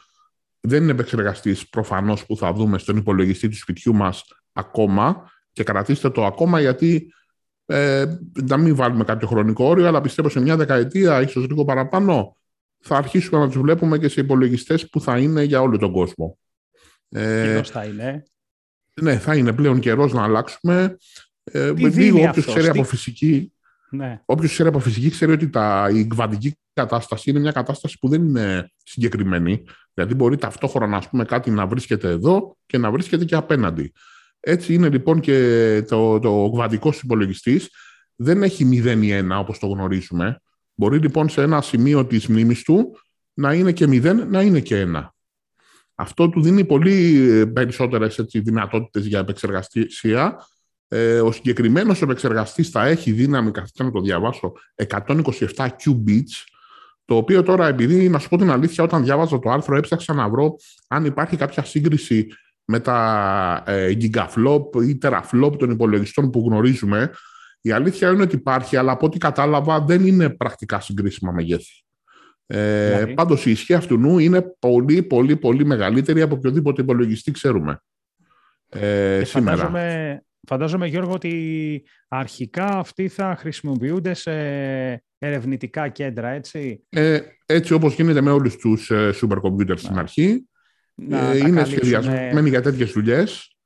[0.61, 6.11] Δεν είναι επεξεργαστής προφανώς που θα δούμε στον υπολογιστή του σπιτιού μας ακόμα και κρατήστε
[6.11, 7.13] το ακόμα γιατί
[7.67, 8.05] ε,
[8.43, 12.37] να μην βάλουμε κάποιο χρονικό όριο, αλλά πιστεύω σε μια δεκαετία, ίσως λίγο παραπάνω,
[12.79, 16.39] θα αρχίσουμε να τους βλέπουμε και σε υπολογιστές που θα είναι για όλο τον κόσμο.
[17.09, 18.23] Ε, θα είναι.
[19.01, 20.97] Ναι, θα είναι πλέον καιρός να αλλάξουμε.
[21.45, 23.52] Ε, λίγο όποιος ξέρει από φυσική,
[23.93, 24.21] ναι.
[24.25, 28.23] Όποιος ξέρει από φυσική ξέρει ότι τα, η κβαντική κατάσταση είναι μια κατάσταση που δεν
[28.25, 29.65] είναι συγκεκριμένη.
[29.95, 33.93] Δηλαδή μπορεί ταυτόχρονα ας πούμε, κάτι να βρίσκεται εδώ και να βρίσκεται και απέναντι.
[34.41, 37.61] Έτσι είναι λοιπόν και το, το κβαντικό υπολογιστή.
[38.17, 40.41] Δεν έχει 0 ή 1 όπως το γνωρίζουμε.
[40.75, 42.99] Μπορεί λοιπόν σε ένα σημείο της μνήμης του
[43.35, 45.09] να είναι και 0, να είναι και 1.
[45.95, 50.37] Αυτό του δίνει πολύ περισσότερες έτσι, δυνατότητες για επεξεργασία
[50.95, 54.53] ε, ο συγκεκριμένος επεξεργαστής θα έχει δύναμη, καθίστε να το διαβάσω,
[54.89, 55.07] 127
[55.57, 56.45] qubits,
[57.05, 60.29] το οποίο τώρα, επειδή να σου πω την αλήθεια, όταν διάβαζα το άρθρο έψαξα να
[60.29, 60.57] βρω
[60.89, 62.27] αν υπάρχει κάποια σύγκριση
[62.65, 67.11] με τα ε, gigaflop ή teraflop των υπολογιστών που γνωρίζουμε.
[67.61, 71.85] Η αλήθεια είναι ότι υπάρχει, αλλά από ό,τι κατάλαβα δεν είναι πρακτικά συγκρίσιμα μεγέθη.
[72.47, 77.31] Ε, δηλαδή; Πάντως η ισχύ αυτού νου είναι πολύ, πολύ, πολύ μεγαλύτερη από οποιοδήποτε υπολογιστή
[77.31, 77.83] ξέρουμε
[78.69, 79.57] ε, ε σήμερα.
[79.57, 80.23] Φαντάζομαι,
[80.87, 84.33] Γιώργο, ότι αρχικά αυτοί θα χρησιμοποιούνται σε
[85.19, 86.85] ερευνητικά κέντρα, έτσι.
[86.89, 90.49] Ε, έτσι όπως γίνεται με όλους τους ε, supercomputers στην αρχή.
[91.11, 93.57] ε, είναι σχεδιασμένοι για τέτοιες δουλειές.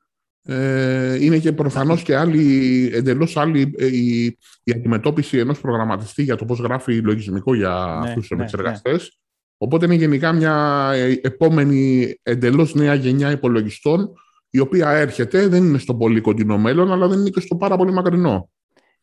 [0.49, 4.25] Ε, είναι και προφανώς και άλλη, εντελώς άλλη ε, η,
[4.63, 9.03] η αντιμετώπιση ενός προγραμματιστή για το πώς γράφει λογισμικό για ναι, αυτούς τους ναι, επεξεργαστές.
[9.03, 9.09] Ναι.
[9.59, 14.13] Οπότε είναι γενικά μια ε, επόμενη εντελώς νέα γενιά υπολογιστών
[14.57, 17.77] η οποία έρχεται, δεν είναι στο πολύ κοντινό μέλλον, αλλά δεν είναι και στο πάρα
[17.77, 18.51] πολύ μακρινό.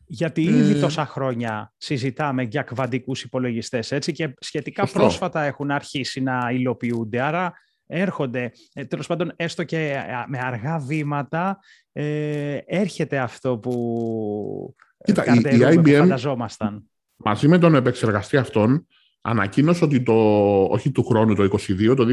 [0.06, 0.80] Γιατί ήδη ε...
[0.80, 7.22] τόσα χρόνια συζητάμε για κβαντικούς υπολογιστές, έτσι, και σχετικά πρόσφατα έχουν αρχίσει να υλοποιούνται.
[7.22, 7.54] Άρα
[7.88, 11.60] έρχονται, ε, τέλος πάντων, έστω και ε, με αργά βήματα,
[11.92, 16.90] ε, έρχεται αυτό που Κοίτα, η, η IBM, φανταζόμασταν.
[17.16, 18.88] Μαζί με τον επεξεργαστή αυτόν,
[19.22, 20.14] ανακοίνωσε ότι το,
[20.64, 22.06] όχι του χρόνου, το 2022, το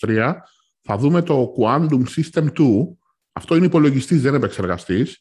[0.00, 0.32] 2023,
[0.82, 2.96] θα δούμε το Quantum System 2.
[3.32, 5.18] Αυτό είναι υπολογιστής, δεν επεξεργαστής,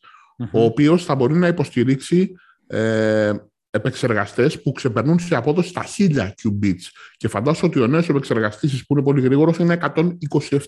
[0.52, 2.36] ο οποίος θα μπορεί να υποστηρίξει
[2.67, 3.34] ε,
[3.69, 6.84] επεξεργαστές που ξεπερνούν σε απόδοση στα 1000 qubits.
[7.17, 9.80] Και φαντάσου ότι ο νέος επεξεργαστής που είναι πολύ γρήγορος είναι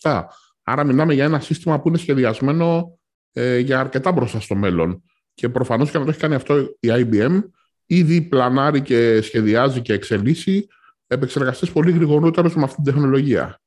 [0.01, 0.23] 127.
[0.63, 2.99] Άρα μιλάμε για ένα σύστημα που είναι σχεδιασμένο
[3.31, 5.03] ε, για αρκετά μπροστά στο μέλλον.
[5.33, 7.41] Και προφανώς και να το έχει κάνει αυτό η IBM,
[7.85, 10.67] ήδη πλανάρει και σχεδιάζει και εξελίσσει
[11.07, 13.61] επεξεργαστές πολύ γρηγορότερους με αυτή την τεχνολογία.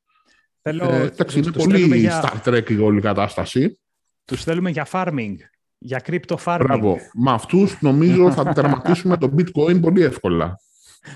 [0.68, 2.22] Θέλω, ε, εντάξει, είναι πολύ για...
[2.22, 3.80] Star Trek η όλη κατάσταση.
[4.24, 5.34] Τους θέλουμε για farming,
[5.78, 6.60] για crypto farming.
[6.62, 6.98] Μπράβο.
[7.14, 10.56] Με αυτούς νομίζω θα τερματίσουμε το bitcoin πολύ εύκολα.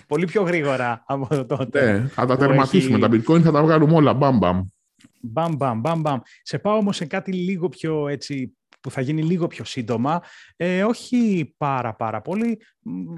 [0.07, 1.93] Πολύ πιο γρήγορα από τότε.
[1.93, 2.99] Ναι, θα τα τερματίσουμε.
[2.99, 4.13] Τα bitcoin θα τα βγάλουμε όλα.
[4.13, 4.63] Μπαμ, μπαμ.
[5.21, 6.19] Μπαμ, μπαμ, μπαμ, μπαμ.
[6.43, 10.23] Σε πάω όμως σε κάτι λίγο πιο έτσι που θα γίνει λίγο πιο σύντομα,
[10.57, 12.61] ε, όχι πάρα πάρα πολύ,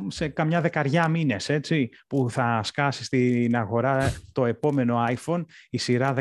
[0.09, 6.14] σε καμιά δεκαριά μήνες, έτσι, που θα σκάσει στην αγορά το επόμενο iPhone, η σειρά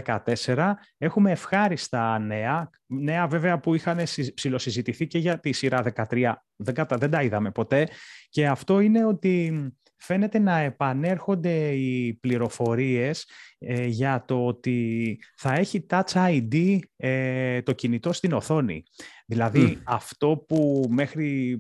[0.45, 0.73] 14.
[0.97, 3.99] Έχουμε ευχάριστα νέα, νέα βέβαια που είχαν
[4.33, 7.87] ψηλοσυζητηθεί και για τη σειρά 13, δεν, δεν τα είδαμε ποτέ,
[8.29, 9.65] και αυτό είναι ότι
[10.01, 17.71] φαίνεται να επανέρχονται οι πληροφορίες ε, για το ότι θα έχει Touch ID ε, το
[17.71, 18.83] κινητό στην οθόνη.
[19.25, 21.59] Δηλαδή αυτό που μέχρι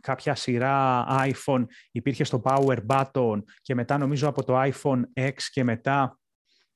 [0.00, 5.64] κάποια σειρά iPhone υπήρχε στο Power Button και μετά νομίζω από το iPhone X και
[5.64, 6.18] μετά...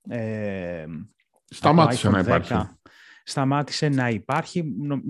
[0.08, 0.84] Ε,
[1.44, 2.54] Σταμάτησε να υπάρχει.
[3.24, 4.64] Σταμάτησε να υπάρχει.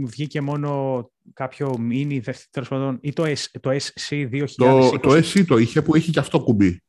[0.04, 4.44] Βγήκε μόνο κάποιο mini, τέλος πάντων, ή το, S, το SC2020.
[4.56, 6.80] Το, το SC το είχε που έχει και αυτό κουμπί.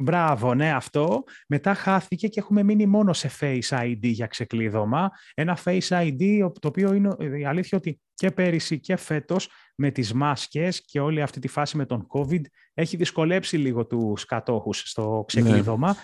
[0.00, 1.24] Μπράβο, ναι, αυτό.
[1.48, 5.10] Μετά χάθηκε και έχουμε μείνει μόνο σε Face ID για ξεκλείδωμα.
[5.34, 10.12] Ένα Face ID, το οποίο είναι η αλήθεια ότι και πέρυσι και φέτος με τις
[10.12, 12.40] μάσκες και όλη αυτή τη φάση με τον COVID
[12.74, 15.88] έχει δυσκολέψει λίγο τους κατόχους στο ξεκλείδωμα.
[15.88, 15.98] Ναι.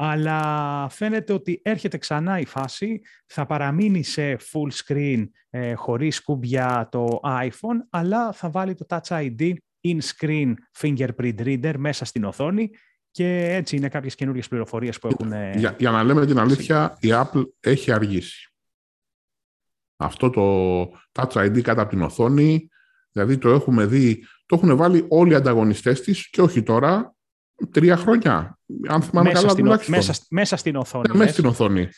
[0.00, 6.88] Αλλά φαίνεται ότι έρχεται ξανά η φάση, θα παραμείνει σε full screen ε, χωρίς κουμπιά
[6.90, 9.52] το iPhone, αλλά θα βάλει το Touch ID
[9.88, 12.70] in-screen fingerprint reader μέσα στην οθόνη.
[13.10, 15.32] Και έτσι είναι κάποιες καινούργιες πληροφορίες που έχουν...
[15.56, 18.52] Για, για να λέμε την αλήθεια, η Apple έχει αργήσει.
[19.96, 20.82] Αυτό το
[21.12, 22.68] Touch ID κάτω από την οθόνη,
[23.12, 27.16] δηλαδή το έχουμε δει, το έχουν βάλει όλοι οι ανταγωνιστές της και όχι τώρα,
[27.70, 28.58] τρία χρόνια.
[28.88, 31.08] Αν θυμάμαι μέσα καλά, στην, μέσα, μέσα στην οθόνη.
[31.08, 31.88] Ναι, μέσα στην οθόνη.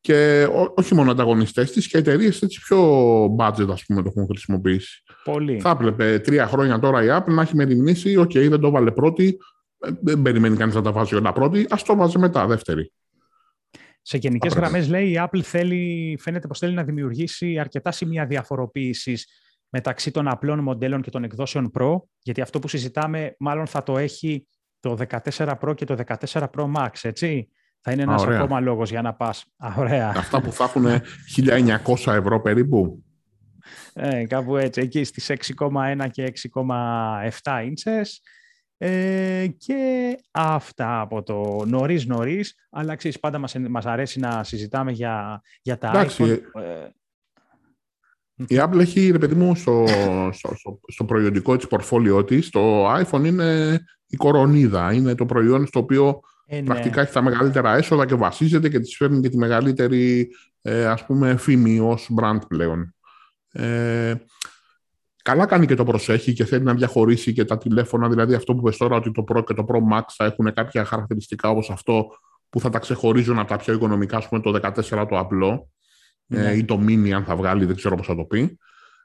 [0.00, 4.26] Και ό, όχι μόνο ανταγωνιστές της και εταιρείες έτσι πιο budget, ας πούμε, το έχουν
[4.26, 5.02] χρησιμοποιήσει.
[5.24, 5.60] Πολύ.
[5.60, 8.16] Θα έπρεπε τρία χρόνια τώρα η Apple να έχει μεριμνήσει.
[8.16, 9.38] OK, okay, δεν το 'βαλε πρώτη.
[9.78, 11.60] Ε, δεν περιμένει κανείς να τα βάζει όλα πρώτη.
[11.60, 12.92] Α το βάζει μετά, δεύτερη.
[14.02, 19.26] Σε γενικές γραμμές, λέει, η Apple θέλει, φαίνεται πως θέλει να δημιουργήσει αρκετά σημεία διαφοροποίησης
[19.68, 23.98] μεταξύ των απλών μοντέλων και των εκδόσεων Pro, γιατί αυτό που συζητάμε μάλλον θα το
[23.98, 24.46] έχει
[24.80, 24.96] το
[25.36, 25.96] 14 Pro και το
[26.30, 27.48] 14 Pro Max, έτσι.
[27.80, 29.44] Θα είναι ένας ακόμα λόγος για να πας.
[29.56, 30.12] Α, ωραία.
[30.16, 33.04] Αυτά που θα έχουν 1.900 ευρώ περίπου.
[33.92, 36.32] Ε, κάπου έτσι, εκεί στις 6,1 και
[37.42, 38.22] 6,7 ίντσες.
[38.82, 44.92] Ε, και αυτά από το νωρίς νωρίς, αλλά ξέρεις, πάντα μας, μας αρέσει να συζητάμε
[44.92, 46.62] για, για τα Εντάξει, iPhone.
[46.62, 46.88] Ε,
[48.46, 49.84] η Apple έχει, ρε παιδί μου, στο,
[50.32, 54.92] στο, στο, στο προϊόντικό της πορφόλιό της, το iPhone είναι η κορονίδα.
[54.92, 56.62] Είναι το προϊόν στο οποίο ε, ναι.
[56.62, 60.30] πρακτικά έχει τα μεγαλύτερα έσοδα και βασίζεται και της φέρνει και τη μεγαλύτερη,
[60.62, 62.94] ε, ας πούμε, φήμη ως brand πλέον.
[63.52, 64.14] Ε,
[65.22, 68.62] καλά κάνει και το προσέχει και θέλει να διαχωρίσει και τα τηλέφωνα, δηλαδή αυτό που
[68.62, 72.06] πες τώρα ότι το Pro και το Pro Max θα έχουν κάποια χαρακτηριστικά όπως αυτό
[72.48, 75.68] που θα τα ξεχωρίζουν από τα πιο οικονομικά, ας πούμε το 14 το απλό
[76.28, 76.52] ε, ναι.
[76.52, 78.58] ή το mini αν θα βγάλει, δεν ξέρω πώς θα το πει.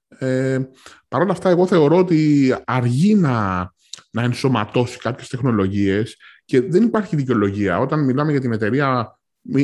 [0.08, 0.60] Ε,
[1.08, 3.74] Παρ' όλα αυτά, εγώ θεωρώ ότι αργεί να,
[4.12, 7.80] να ενσωματώσει κάποιες τεχνολογίες και δεν υπάρχει δικαιολογία.
[7.80, 9.20] Όταν μιλάμε για την εταιρεία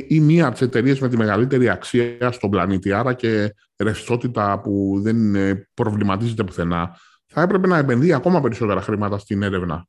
[0.07, 4.99] ή μία από τις εταιρείες με τη μεγαλύτερη αξία στον πλανήτη, άρα και ρευστότητα που
[5.01, 5.35] δεν
[5.73, 9.87] προβληματίζεται πουθενά, θα έπρεπε να επενδύει ακόμα περισσότερα χρήματα στην έρευνα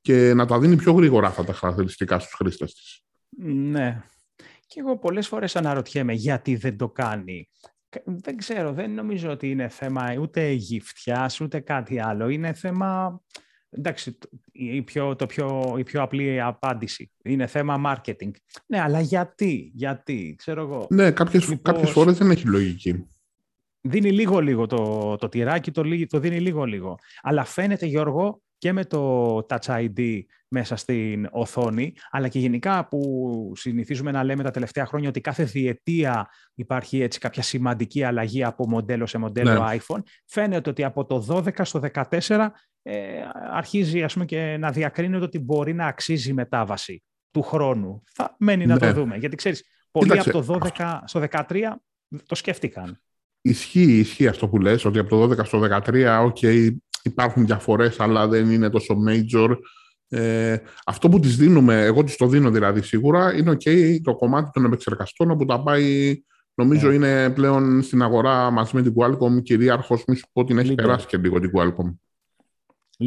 [0.00, 3.02] και να τα δίνει πιο γρήγορα αυτά τα χαρακτηριστικά στους χρήστες της.
[3.46, 4.02] Ναι.
[4.66, 7.48] Και εγώ πολλές φορές αναρωτιέμαι γιατί δεν το κάνει.
[8.04, 12.28] δεν ξέρω, δεν νομίζω ότι είναι θέμα ούτε γυφτιάς, ούτε κάτι άλλο.
[12.28, 13.20] Είναι θέμα,
[13.72, 14.18] εντάξει,
[14.52, 17.12] η πιο, το πιο, η πιο απλή απάντηση.
[17.22, 18.30] Είναι θέμα marketing.
[18.66, 20.86] Ναι, αλλά γιατί, γιατί, ξέρω εγώ.
[20.90, 21.74] Ναι, κάποιες, Μήπως...
[21.74, 23.06] κάποιες φορές δεν έχει λογική.
[23.80, 26.98] Δίνει λίγο-λίγο το, το τυράκι, το, το δίνει λίγο-λίγο.
[27.22, 33.52] Αλλά φαίνεται, Γιώργο, και με το Touch ID μέσα στην οθόνη, αλλά και γενικά που
[33.54, 38.68] συνηθίζουμε να λέμε τα τελευταία χρόνια ότι κάθε διετία υπάρχει έτσι κάποια σημαντική αλλαγή από
[38.68, 39.78] μοντέλο σε μοντέλο ναι.
[39.78, 40.02] iPhone.
[40.26, 41.80] Φαίνεται ότι από το 12 στο
[42.28, 42.48] 14
[42.82, 48.02] ε, αρχίζει ας πούμε, και να διακρίνεται ότι μπορεί να αξίζει μετάβαση του χρόνου.
[48.12, 48.92] Θα μένει να το ναι.
[48.92, 49.16] δούμε.
[49.16, 51.42] Γιατί ξέρεις, πολλοί από το 12 στο 13
[52.26, 53.00] το σκέφτηκαν.
[53.40, 56.70] Ισχύει, ισχύει αυτό που λες, ότι από το 12 στο 13, ok,
[57.02, 59.56] υπάρχουν διαφορές, αλλά δεν είναι τόσο major.
[60.08, 64.50] Ε, αυτό που τις δίνουμε, εγώ τις το δίνω δηλαδή σίγουρα, είναι ok το κομμάτι
[64.52, 66.22] των επεξεργαστών όπου τα πάει,
[66.54, 66.90] νομίζω yeah.
[66.90, 66.94] Ναι.
[66.94, 71.06] είναι πλέον στην αγορά μαζί με την Qualcomm κυρίαρχος, μη σου πω την έχει περάσει
[71.06, 71.94] και λίγο την Qualcomm.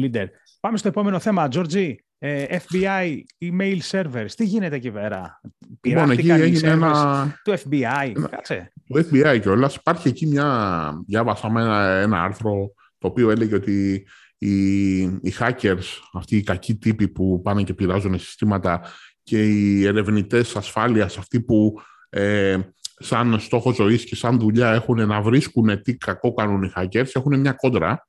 [0.04, 0.26] Leader.
[0.60, 1.94] Πάμε στο επόμενο θέμα, Georgie.
[2.18, 4.30] Ε, FBI, email servers.
[4.36, 5.40] Τι γίνεται εκεί πέρα;
[5.84, 7.40] Λοιπόν, εκεί έγινε ένα...
[7.44, 8.12] Του FBI.
[8.30, 8.72] Κάτσε.
[8.88, 9.74] Το FBI κιόλας.
[9.74, 10.92] Υπάρχει εκεί μια...
[11.06, 14.06] Διάβασα ένα, ένα άρθρο το οποίο έλεγε ότι
[14.38, 18.82] οι, οι hackers, αυτοί οι κακοί τύποι που πάνε και πειράζουν συστήματα
[19.22, 22.58] και οι ερευνητές ασφάλειας, αυτοί που ε,
[22.98, 27.40] σαν στόχο ζωής και σαν δουλειά έχουν να βρίσκουν τι κακό κάνουν οι hackers, έχουν
[27.40, 28.06] μια κόντρα.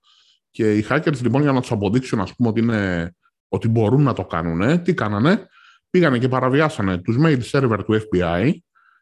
[0.58, 3.14] Και οι hackers λοιπόν για να τους αποδείξουν ας πούμε, ότι, είναι,
[3.48, 5.48] ότι μπορούν να το κάνουν, τι κάνανε,
[5.90, 8.52] πήγανε και παραβιάσανε τους mail server του FBI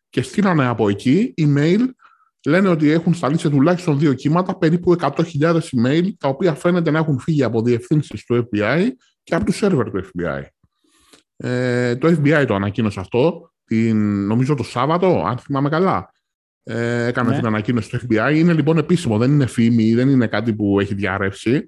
[0.10, 1.80] και στείλανε από εκεί email
[2.46, 6.98] λένε ότι έχουν σταλεί σε τουλάχιστον δύο κύματα περίπου 100.000 email, τα οποία φαίνεται να
[6.98, 8.88] έχουν φύγει από διευθύνσεις του FBI
[9.24, 10.42] και από του σερβερ του FBI.
[11.38, 16.14] Ε, το FBI το ανακοίνωσε αυτό, την, νομίζω το Σάββατο, αν θυμάμαι καλά.
[16.68, 17.36] Ε, έκανε ναι.
[17.36, 18.36] την ανακοίνωση του FBI.
[18.36, 21.66] Είναι λοιπόν επίσημο, δεν είναι φήμη, δεν είναι κάτι που έχει διαρρεύσει.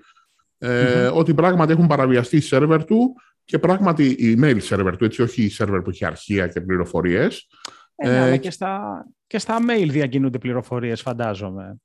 [0.58, 5.22] Ε, Ότι πράγματι έχουν παραβιαστεί οι σερβερ του και πράγματι η email server του, έτσι
[5.22, 7.48] όχι η server που έχει αρχεία και πληροφορίες.
[7.96, 11.78] Ε, ναι, αλλά ε, και στα, και στα mail διακινούνται πληροφορίες, φαντάζομαι.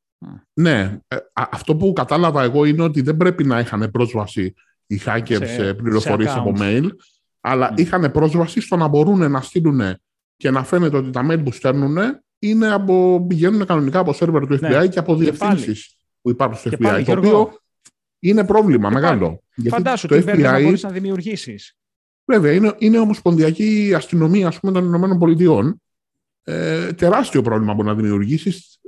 [0.53, 0.99] Ναι.
[1.09, 4.55] Ε, αυτό που κατάλαβα εγώ είναι ότι δεν πρέπει να είχαν πρόσβαση
[4.87, 6.89] οι hackers σε, πληροφορίες από mail,
[7.41, 7.79] αλλά mm.
[7.79, 9.81] είχαν πρόσβαση στο να μπορούν να στείλουν
[10.37, 11.99] και να φαίνεται ότι τα mail που στέλνουν
[12.43, 14.87] είναι από, πηγαίνουν κανονικά από σερβερ του FBI ναι.
[14.87, 16.81] και από διευθύνσεις που υπάρχουν στο FBI.
[16.81, 17.53] Πάλι, το οποίο
[18.19, 19.43] είναι πρόβλημα μεγάλο.
[19.69, 21.77] Φαντάσου το FBI να μπορείς να δημιουργήσεις.
[22.25, 25.81] Βέβαια, είναι, είναι ομοσπονδιακή αστυνομία ας πούμε, των Ηνωμένων Πολιτειών
[26.45, 28.81] ε, τεράστιο πρόβλημα μπορεί να δημιουργήσεις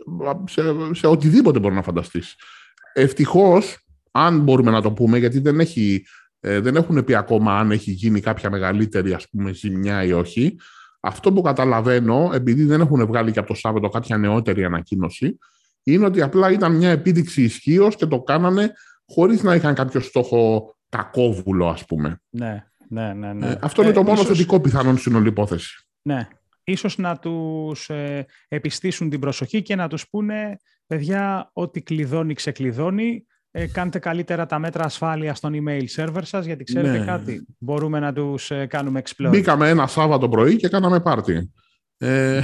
[0.44, 0.62] σε,
[0.92, 2.34] σε οτιδήποτε μπορεί να φανταστείς.
[2.92, 3.78] Ευτυχώς,
[4.10, 6.06] αν μπορούμε να το πούμε, γιατί δεν, έχει,
[6.40, 10.56] ε, δεν έχουν πει ακόμα αν έχει γίνει κάποια μεγαλύτερη ας πούμε, ζημιά ή όχι.
[11.06, 15.38] Αυτό που καταλαβαίνω, επειδή δεν έχουν βγάλει και από το Σάββατο κάποια νεότερη ανακοίνωση,
[15.82, 18.72] είναι ότι απλά ήταν μια επίδειξη ισχύως και το κάνανε
[19.06, 22.20] χωρίς να είχαν κάποιο στόχο κακόβουλο, ας πούμε.
[22.30, 23.32] Ναι, ναι, ναι.
[23.32, 23.46] ναι.
[23.46, 24.26] Ε, αυτό είναι το μόνο ίσως...
[24.26, 25.86] θετικό πιθανόν στην όλη υπόθεση.
[26.02, 26.28] Ναι,
[26.64, 33.26] ίσως να τους ε, επιστήσουν την προσοχή και να τους πούνε «Παιδιά, ό,τι κλειδώνει, ξεκλειδώνει,
[33.56, 37.04] ε, κάντε καλύτερα τα μέτρα ασφάλειας στον email server σας, γιατί ξέρετε ναι.
[37.04, 39.30] κάτι, μπορούμε να τους ε, κάνουμε explore».
[39.30, 41.52] Μπήκαμε ένα Σάββατο πρωί και κάναμε πάρτι.
[41.98, 42.40] Ε...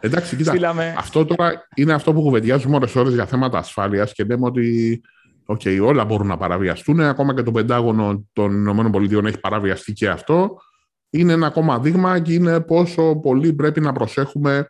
[0.00, 4.46] Εντάξει, κοίτα, αυτό τώρα είναι αυτό που κουβεντιάζουμε ώρες ώρες για θέματα ασφάλειας και λέμε
[4.46, 5.00] ότι
[5.46, 10.56] okay, όλα μπορούν να παραβιαστούν, ακόμα και το Πεντάγωνο των ΗΠΑ έχει παραβιαστεί και αυτό
[11.10, 14.68] είναι ένα ακόμα δείγμα και είναι πόσο πολύ πρέπει να προσέχουμε.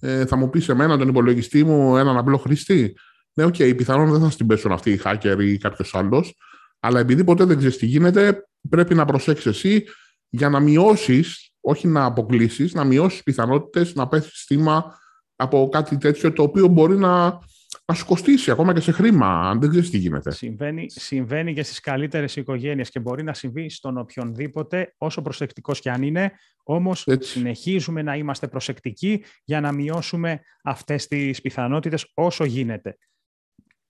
[0.00, 2.94] Ε, θα μου πεις σε μένα τον υπολογιστή μου έναν απλό χρήστη;
[3.38, 6.34] Ναι, OK, okay, πιθανόν δεν θα στην πέσουν αυτοί οι hacker ή κάποιος άλλος.
[6.80, 9.84] Αλλά επειδή ποτέ δεν ξέρεις τι γίνεται, πρέπει να προσέξεις εσύ
[10.28, 14.98] για να μειώσεις, όχι να αποκλείσεις, να μειώσεις πιθανότητες να πέσει θύμα
[15.36, 17.38] από κάτι τέτοιο το οποίο μπορεί να
[17.84, 20.30] να σου κοστίσει ακόμα και σε χρήμα, αν δεν ξέρεις τι γίνεται.
[20.30, 25.88] Συμβαίνει, συμβαίνει και στις καλύτερες οικογένειες και μπορεί να συμβεί στον οποιονδήποτε, όσο προσεκτικός κι
[25.88, 26.32] αν είναι.
[26.62, 32.98] Όμως συνεχίζουμε να είμαστε προσεκτικοί για να μειώσουμε αυτές τις πιθανότητες όσο γίνεται.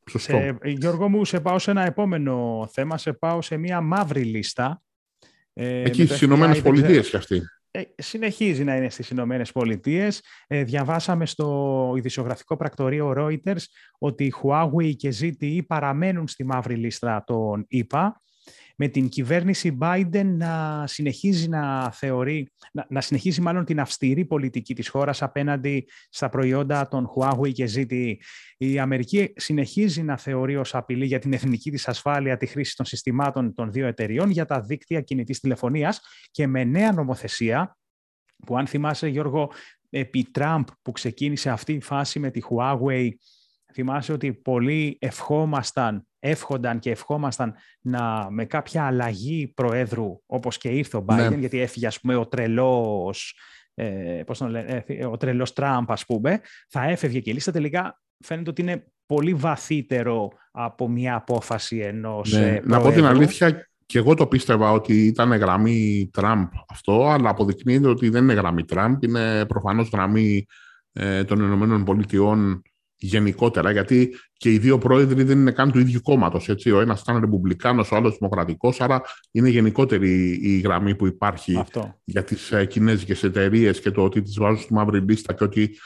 [0.09, 0.37] Σωστό.
[0.37, 4.83] Σε, Γιώργο μου, σε πάω σε ένα επόμενο θέμα, σε πάω σε μια μαύρη λίστα.
[5.53, 7.43] Ε, Εκεί στις Ηνωμένες Πολιτείες κι αυτή.
[7.71, 10.23] Ε, συνεχίζει να είναι στις Ηνωμένες Πολιτείες.
[10.47, 13.63] Ε, διαβάσαμε στο ειδησιογραφικό πρακτορείο Reuters
[13.99, 18.23] ότι η Huawei και ZTE παραμένουν στη μαύρη λίστα των ΗΠΑ
[18.81, 24.75] με την κυβέρνηση Biden να συνεχίζει να θεωρεί, να, να συνεχίζει μάλλον την αυστηρή πολιτική
[24.75, 28.15] της χώρας απέναντι στα προϊόντα των Huawei και ZTE.
[28.57, 32.87] Η Αμερική συνεχίζει να θεωρεί ως απειλή για την εθνική της ασφάλεια τη χρήση των
[32.87, 36.01] συστημάτων των δύο εταιριών για τα δίκτυα κινητής τηλεφωνίας
[36.31, 37.77] και με νέα νομοθεσία
[38.47, 39.53] που αν θυμάσαι Γιώργο
[39.91, 43.09] επί Τραμπ που ξεκίνησε αυτή η φάση με τη Huawei,
[43.79, 50.97] θυμάσαι ότι πολλοί ευχόμασταν, εύχονταν και ευχόμασταν να, με κάποια αλλαγή προέδρου, όπως και ήρθε
[50.97, 51.37] ο Biden, ναι.
[51.37, 53.39] γιατί έφυγε ας πούμε ο τρελός,
[53.75, 58.01] ε, πώς λένε, ε, ο τρελός Τραμπ ας πούμε, θα έφευγε και η λίστα τελικά
[58.25, 62.49] φαίνεται ότι είναι πολύ βαθύτερο από μια απόφαση ενός ναι.
[62.49, 67.31] Ε, να πω την αλήθεια, και εγώ το πίστευα ότι ήταν γραμμή Τραμπ αυτό, αλλά
[67.31, 70.47] αποδεικνύεται ότι δεν είναι γραμμή Τραμπ, είναι προφανώς γραμμή
[70.93, 72.63] ε, των Ηνωμένων Πολιτειών
[72.99, 76.49] γενικότερα, γιατί και οι δύο πρόεδροι δεν είναι καν του ίδιου κόμματος.
[76.49, 82.01] Ο ένας ήταν Ρεπουμπλικάνος, ο άλλος Δημοκρατικός, άρα είναι γενικότερη η γραμμή που υπάρχει Αυτό.
[82.05, 85.79] για τις ε, κινέζικες εταιρείες και το ότι τις βάζουν στη μαύρη λίστα και ότι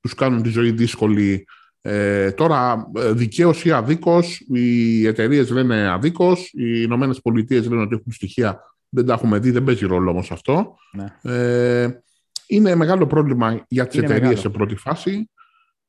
[0.00, 1.44] τους κάνουν τη ζωή δύσκολη
[1.86, 7.94] ε, τώρα, ε, δικαίως ή αδίκως, οι εταιρείες λένε αδίκως, οι Ηνωμένες Πολιτείες λένε ότι
[7.94, 8.60] έχουν στοιχεία.
[8.88, 10.76] Δεν τα έχουμε δει, δεν παίζει ρόλο όμως αυτό.
[10.92, 11.32] Ναι.
[11.32, 12.02] Ε,
[12.46, 15.30] είναι μεγάλο πρόβλημα για τις εταιρείες σε πρώτη φάση.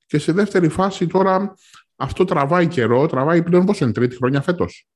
[0.05, 1.53] Και σε δεύτερη φάση τώρα
[1.95, 4.87] αυτό τραβάει καιρό, τραβάει πλέον πόσο είναι, τρίτη χρονιά φέτος;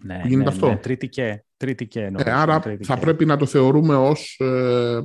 [0.00, 3.46] Ναι, γίνεται ναι, αυτό; Ναι, τρίτη και, τρίτη και ε, άρα θα πρέπει να το
[3.46, 5.00] θεωρούμε ως ε,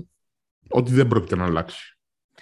[0.68, 1.96] ότι δεν πρόκειται να αλλάξει.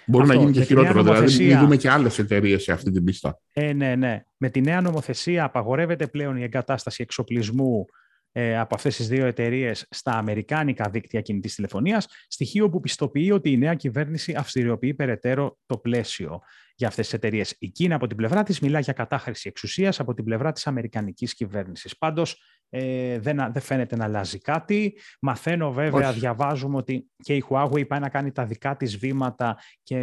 [0.06, 1.02] Μπορεί να γίνει και χειρότερο.
[1.02, 3.40] Δηλαδή, μην δούμε και άλλες εταιρείες σε αυτή την πίστα.
[3.52, 4.22] Ε, ναι, ναι.
[4.36, 7.99] Με τη νέα νομοθεσία απαγορεύεται πλέον η εγκατάσταση εξοπλισμού ε,
[8.32, 13.56] από αυτές τις δύο εταιρείες στα αμερικάνικα δίκτυα κινητής τηλεφωνίας, στοιχείο που πιστοποιεί ότι η
[13.56, 16.40] νέα κυβέρνηση αυστηριοποιεί περαιτέρω το πλαίσιο
[16.74, 17.56] για αυτές τις εταιρείες.
[17.58, 21.34] Η Κίνα από την πλευρά της μιλά για κατάχρηση εξουσίας από την πλευρά της αμερικανικής
[21.34, 21.98] κυβέρνησης.
[21.98, 24.98] Πάντως ε, δεν, δεν φαίνεται να αλλάζει κάτι.
[25.20, 29.98] Μαθαίνω βέβαια, διαβάζουμε ότι και η Huawei πάει να κάνει τα δικά της βήματα και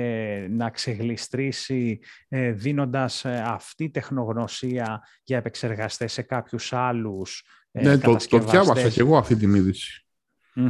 [0.50, 8.16] να ξεγλιστρήσει ε, δίνοντας ε, αυτή τεχνογνωσία για επεξεργαστές σε κάποιους άλλους ε, Ναι, το,
[8.30, 10.02] το διάβασα και εγώ αυτή την είδηση.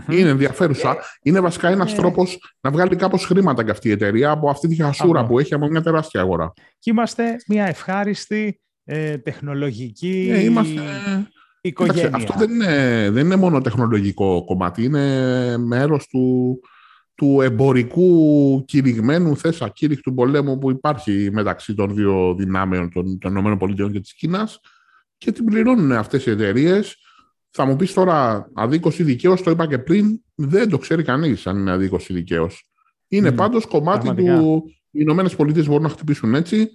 [0.09, 0.97] Είναι ενδιαφέρουσα.
[1.21, 1.95] Είναι βασικά ένας yeah.
[1.95, 5.53] τρόπος να βγάλει κάπως χρήματα και αυτή η εταιρεία από αυτή τη χασούρα που έχει
[5.53, 6.53] από μια τεράστια αγορά.
[6.79, 10.81] Και είμαστε μια ευχάριστη ε, τεχνολογική yeah, είμαστε...
[11.67, 12.11] οικογένεια.
[12.13, 14.83] αυτό δεν είναι, δεν είναι μόνο τεχνολογικό κομμάτι.
[14.83, 16.59] Είναι μέρος του,
[17.15, 23.91] του εμπορικού κηρυγμένου θες ακήρυκτου πολέμου που υπάρχει μεταξύ των δύο δυνάμεων των, των ΗΠΑ
[23.91, 24.59] και της Κίνας
[25.17, 26.97] και την πληρώνουν αυτές οι εταιρείες
[27.49, 31.47] θα μου πεις τώρα αδίκω ή δικαίως, το είπα και πριν, δεν το ξέρει κανείς
[31.47, 32.69] αν είναι αδίκω ή δικαίως.
[33.07, 33.35] Είναι mm.
[33.35, 34.63] πάντως κομμάτι του.
[34.91, 36.69] Οι Ηνωμένες Πολιτείες μπορούν να χτυπήσουν έτσι,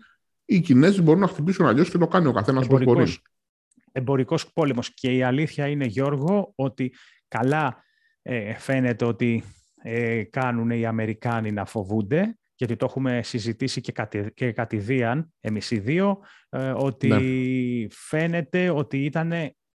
[0.44, 3.16] οι Κινέζοι μπορούν να χτυπήσουν αλλιώς και το κάνει ο καθένας όπως μπορεί.
[3.92, 4.94] Εμπορικός πόλεμος.
[4.94, 6.94] Και η αλήθεια είναι, Γιώργο, ότι
[7.28, 7.84] καλά
[8.22, 9.42] ε, φαίνεται ότι
[9.82, 15.70] ε, κάνουν οι Αμερικάνοι να φοβούνται, γιατί το έχουμε συζητήσει και, κατη, και κατηδίαν εμείς
[15.70, 16.18] οι δύο,
[16.48, 17.86] ε, ότι ναι.
[17.90, 19.32] φαίνεται ότι ήταν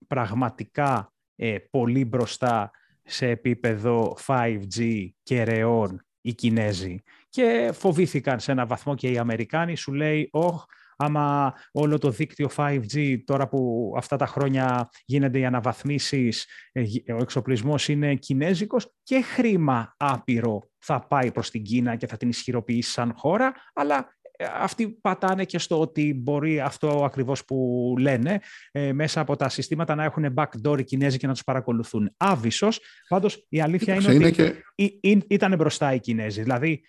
[0.07, 2.71] πραγματικά ε, πολύ μπροστά
[3.03, 7.01] σε επίπεδο 5G και ρεών οι Κινέζοι.
[7.29, 9.75] Και φοβήθηκαν σε ένα βαθμό και οι Αμερικάνοι.
[9.75, 10.63] Σου λέει, όχ,
[10.97, 16.81] άμα όλο το δίκτυο 5G, τώρα που αυτά τα χρόνια γίνονται οι αναβαθμίσεις, ε,
[17.13, 22.29] ο εξοπλισμός είναι κινέζικος και χρήμα άπειρο θα πάει προς την Κίνα και θα την
[22.29, 24.13] ισχυροποιήσει σαν χώρα, αλλά
[24.51, 28.39] αυτοί πατάνε και στο ότι μπορεί αυτό ακριβώς που λένε
[28.71, 32.13] ε, μέσα από τα συστήματα να έχουν backdoor οι Κινέζοι και να τους παρακολουθούν.
[32.17, 36.41] Άβυσος, πάντως η αλήθεια είναι, ότι ήταν μπροστά οι Κινέζοι.
[36.41, 36.83] Δηλαδή,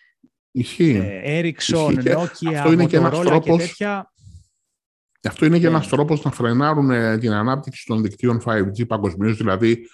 [0.56, 1.20] Ισχύει.
[1.22, 3.40] Ε, Ericsson, Nokia, αυτό είναι και, τρόπος...
[3.40, 4.12] και τέτοια...
[5.22, 5.90] Αυτό είναι και ένας ναι.
[5.90, 9.88] τρόπος να φρενάρουν ε, την ανάπτυξη των δικτύων 5G παγκοσμίως, δηλαδή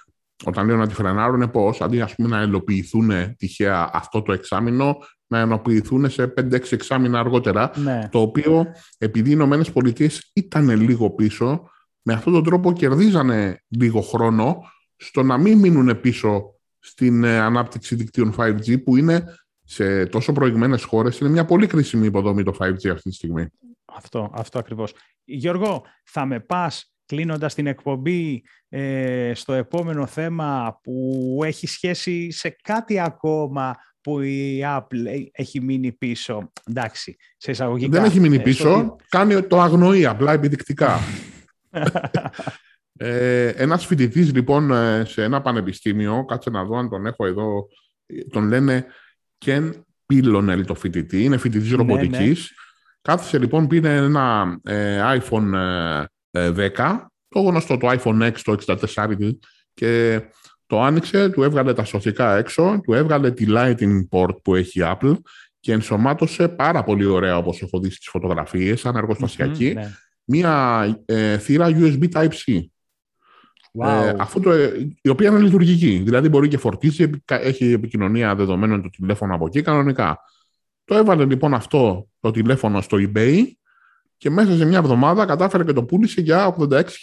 [0.44, 4.96] όταν λέω να τη φρενάρουν, πώς αντί ας πούμε, να ελοποιηθούν τυχαία αυτό το εξάμεινο,
[5.26, 7.70] να ενοποιηθούν σε 5-6 εξάμεινα αργότερα.
[7.76, 8.08] Ναι.
[8.10, 8.66] Το οποίο,
[8.98, 11.70] επειδή οι Ηνωμένες Πολιτείες ήταν λίγο πίσω,
[12.02, 14.62] με αυτόν τον τρόπο κερδίζανε λίγο χρόνο
[14.96, 19.24] στο να μην μείνουν πίσω στην ε, ανάπτυξη δικτύων 5G, που είναι
[19.70, 23.46] σε τόσο προηγμένες χώρες, είναι μια πολύ κρίσιμη υποδομή το 5G αυτή τη στιγμή.
[23.84, 24.94] Αυτό, αυτό ακριβώς.
[25.24, 32.56] Γιώργο, θα με πας κλείνοντας την εκπομπή ε, στο επόμενο θέμα που έχει σχέση σε
[32.62, 37.90] κάτι ακόμα που η Apple έχει μείνει πίσω; Εντάξει, σε εισαγωγικά.
[37.90, 40.98] Δεν έχει μείνει ε, πίσω, κάνει το αγνοεί απλά επιδεικτικά.
[42.98, 47.66] ε, ένας φοιτητής λοιπόν ε, σε ένα πανεπιστήμιο, κάτσε να δω αν τον έχω εδώ,
[48.30, 48.86] τον λένε
[49.44, 49.70] Ken
[50.12, 52.40] Pillonel το φοιτητή, είναι φοιτητής ναι, ρομποτικής.
[52.40, 52.56] Ναι.
[53.02, 55.52] Κάθισε λοιπόν, πήρε ένα ε, iPhone
[56.32, 58.56] 10, το γνωστό το iPhone X, το
[58.96, 59.30] 64
[59.74, 60.22] και
[60.66, 64.82] το άνοιξε, του έβγαλε τα σωθικά έξω, του έβγαλε τη Lightning Port που έχει η
[64.84, 65.14] Apple
[65.60, 69.90] και ενσωμάτωσε πάρα πολύ ωραία, όπως έχω δει στις φωτογραφίες, σαν εργοστασιακή, ναι.
[70.24, 72.60] μία ε, θύρα USB Type-C.
[73.72, 74.52] Ε, αυτό το,
[75.02, 76.02] η οποία είναι λειτουργική.
[76.04, 80.18] Δηλαδή μπορεί και φορτίζει, έχει επικοινωνία δεδομένων του τηλέφωνο από εκεί κανονικά.
[80.84, 83.44] Το έβαλε λοιπόν αυτό το τηλέφωνο στο eBay
[84.16, 86.56] και μέσα σε μια εβδομάδα κατάφερε και το πούλησε για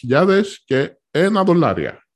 [0.10, 2.08] 86.000 και ένα δολάρια.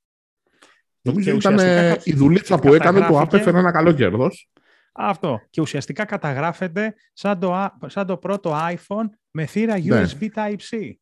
[1.02, 1.58] Νομίζω ήταν
[2.02, 4.50] η δουλίτσα που έκανε που άπεφερε ένα καλό κέρδος.
[4.92, 5.40] Αυτό.
[5.50, 10.04] Και ουσιαστικά καταγράφεται σαν το, σαν το πρώτο iPhone με θύρα ναι.
[10.04, 10.92] USB Type-C.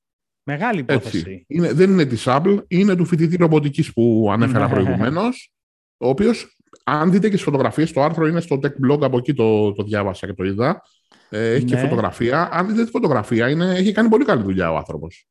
[0.43, 1.45] Μεγάλη υπόθεση.
[1.47, 4.72] Είναι, δεν είναι τη Apple, είναι του φοιτητή ρομποτικής που ανέφερα ναι.
[4.72, 5.53] προηγουμένως,
[5.97, 9.34] ο οποίος, αν δείτε και τις φωτογραφίες, το άρθρο είναι στο tech blog, από εκεί
[9.34, 10.82] το, το διάβασα και το είδα.
[11.30, 11.80] Ε, έχει και ναι.
[11.80, 12.49] φωτογραφία.
[12.53, 15.28] Αν δείτε τη φωτογραφία, είναι, έχει κάνει πολύ καλή δουλειά ο άνθρωπος.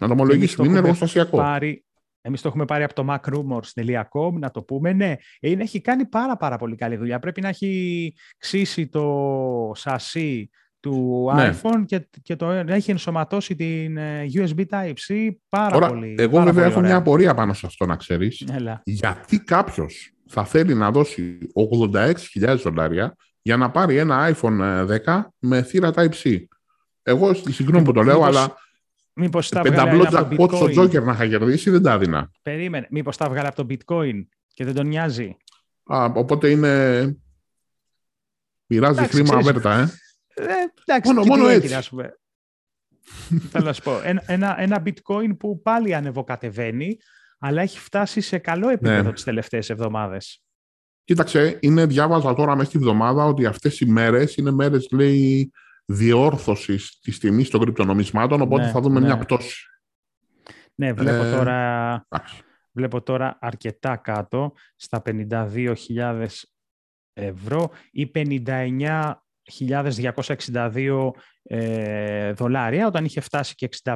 [0.00, 1.36] Να το ομολογήσει, είναι εργοστασιακό.
[1.36, 1.84] Πάρει,
[2.20, 4.92] εμείς το έχουμε πάρει από το macrumors.com, να το πούμε.
[4.92, 7.18] Ναι, είναι, έχει κάνει πάρα πάρα πολύ καλή δουλειά.
[7.18, 10.50] Πρέπει να έχει ξύσει το σασί
[10.86, 11.54] του ναι.
[11.54, 16.64] iPhone και, και το έχει ενσωματώσει την ε, USB Type-C πάρα Ωρα, πολύ Εγώ βέβαια
[16.64, 18.44] έχω μια απορία πάνω σε αυτό να ξέρεις.
[18.84, 21.38] Γιατί κάποιος θα θέλει να δώσει
[21.92, 26.44] 86.000 δολάρια για να πάρει ένα iPhone 10 ε, με θύρα Type-C.
[27.02, 28.54] Εγώ συγγνώμη που το λέω, αλλά
[29.12, 30.78] Μήπως τα βγάλε από το Bitcoin.
[30.78, 32.30] Joker να είχα κερδίσει, δεν τα έδινα.
[32.42, 32.86] Περίμενε.
[32.90, 35.36] Μήπως τα βγάλε από το Bitcoin και δεν τον νοιάζει.
[35.84, 37.16] Α, οπότε είναι.
[38.66, 39.90] Πειράζει χρήμα αβέρτα, ε.
[40.36, 40.44] Ε
[40.84, 41.74] εντάξει, μόνο, μόνο έτσι.
[41.74, 42.18] Να πούμε.
[43.50, 44.00] Θέλω να σου πω.
[44.04, 46.98] Ένα, ένα, ένα bitcoin που πάλι ανεβοκατεβαίνει,
[47.38, 49.12] αλλά έχει φτάσει σε καλό επίπεδο ναι.
[49.12, 50.40] τις τελευταίες εβδομάδες.
[51.04, 55.52] Κοίταξε, είναι, διάβαζα τώρα μέσα στη εβδομάδα ότι αυτές οι μέρες είναι μέρες, λέει,
[55.84, 59.24] διόρθωσης της τιμής των κρυπτονομισμάτων, οπότε ναι, θα δούμε μια ναι.
[59.24, 59.66] πτώση.
[60.74, 62.06] Ναι, βλέπω, ε, τώρα,
[62.72, 66.26] βλέπω τώρα αρκετά κάτω, στα 52.000
[67.12, 68.10] ευρώ ή
[69.68, 71.10] 59.262
[71.42, 73.94] ε, δολάρια, όταν είχε φτάσει και 65-66.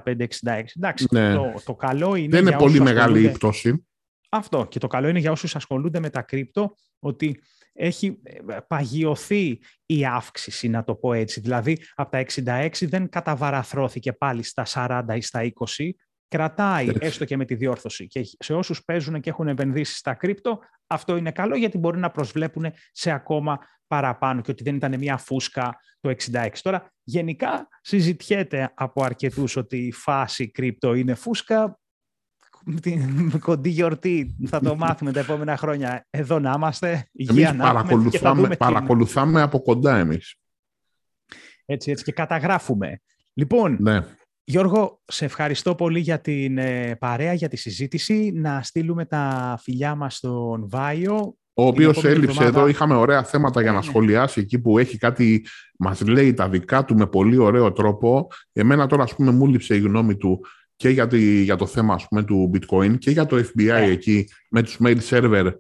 [0.77, 1.35] Εντάξει, ναι.
[1.35, 2.29] το, το καλό είναι...
[2.29, 3.87] Δεν είναι πολύ μεγάλη η πτώση.
[4.29, 4.67] Αυτό.
[4.71, 7.41] Και το καλό είναι για όσους ασχολούνται με τα κρύπτο, ότι
[7.73, 11.41] έχει ε, παγιωθεί η αύξηση, να το πω έτσι.
[11.41, 15.91] Δηλαδή, από τα 66 δεν καταβαραθρώθηκε πάλι στα 40 ή στα 20,
[16.29, 18.07] κρατάει έστω και με τη διόρθωση.
[18.07, 20.59] Και σε όσους παίζουν και έχουν επενδύσει στα κρύπτο,
[20.91, 25.16] αυτό είναι καλό γιατί μπορεί να προσβλέπουν σε ακόμα παραπάνω και ότι δεν ήταν μια
[25.16, 26.49] φούσκα το 66.
[26.62, 31.78] Τώρα, γενικά συζητιέται από αρκετούς ότι η φάση κρύπτο είναι φούσκα
[32.80, 36.07] την κοντή γιορτή θα το μάθουμε τα επόμενα χρόνια.
[36.11, 40.36] Εδώ να είμαστε, υγεία να παρακολουθάμε, παρακολουθάμε από κοντά εμείς.
[41.64, 43.01] Έτσι, έτσι και καταγράφουμε.
[43.32, 44.01] Λοιπόν, ναι.
[44.51, 48.33] Γιώργο, σε ευχαριστώ πολύ για την ε, παρέα, για τη συζήτηση.
[48.35, 51.35] Να στείλουμε τα φιλιά μας στον Βάιο.
[51.55, 53.85] Ο οποίος έλειψε εδώ, είχαμε ωραία θέματα για να ναι.
[53.85, 55.47] σχολιάσει εκεί που έχει κάτι,
[55.79, 58.29] μας λέει τα δικά του με πολύ ωραίο τρόπο.
[58.53, 60.41] Εμένα τώρα, ας πούμε, μου λείψε η γνώμη του
[60.77, 61.09] και για,
[61.43, 63.91] για το θέμα ας πούμε, του bitcoin και για το FBI ε.
[63.91, 65.51] εκεί με τους mail server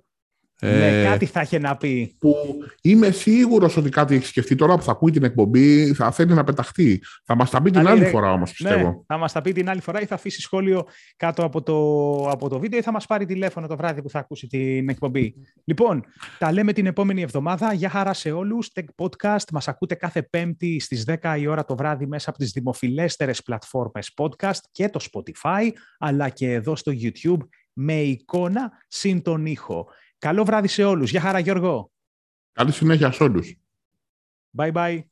[0.60, 2.16] ναι, ε, κάτι θα είχε να πει.
[2.18, 2.34] Που
[2.82, 6.44] είμαι σίγουρος ότι κάτι έχει σκεφτεί τώρα που θα ακούει την εκπομπή, θα θέλει να
[6.44, 7.02] πεταχτεί.
[7.24, 8.88] Θα μας τα πει την άλλη φορά όμως, πιστεύω.
[8.88, 10.86] Ναι, θα μας τα πει την άλλη φορά ή θα αφήσει σχόλιο
[11.16, 11.76] κάτω από το,
[12.30, 15.34] από το βίντεο ή θα μας πάρει τηλέφωνο το βράδυ που θα ακούσει την εκπομπή.
[15.64, 16.04] Λοιπόν,
[16.38, 17.72] τα λέμε την επόμενη εβδομάδα.
[17.72, 18.70] Γεια χαρά σε όλους.
[18.74, 19.44] Tech Podcast.
[19.52, 24.12] Μας ακούτε κάθε Πέμπτη στις 10 η ώρα το βράδυ μέσα από τις δημοφιλέστερες πλατφόρμες
[24.16, 29.86] podcast και το Spotify, αλλά και εδώ στο YouTube με εικόνα συν τον ήχο.
[30.20, 31.10] Καλό βράδυ σε όλους.
[31.10, 31.92] Γεια χαρά Γιώργο.
[32.52, 33.56] Καλή συνέχεια σε όλους.
[34.58, 35.02] Bye bye.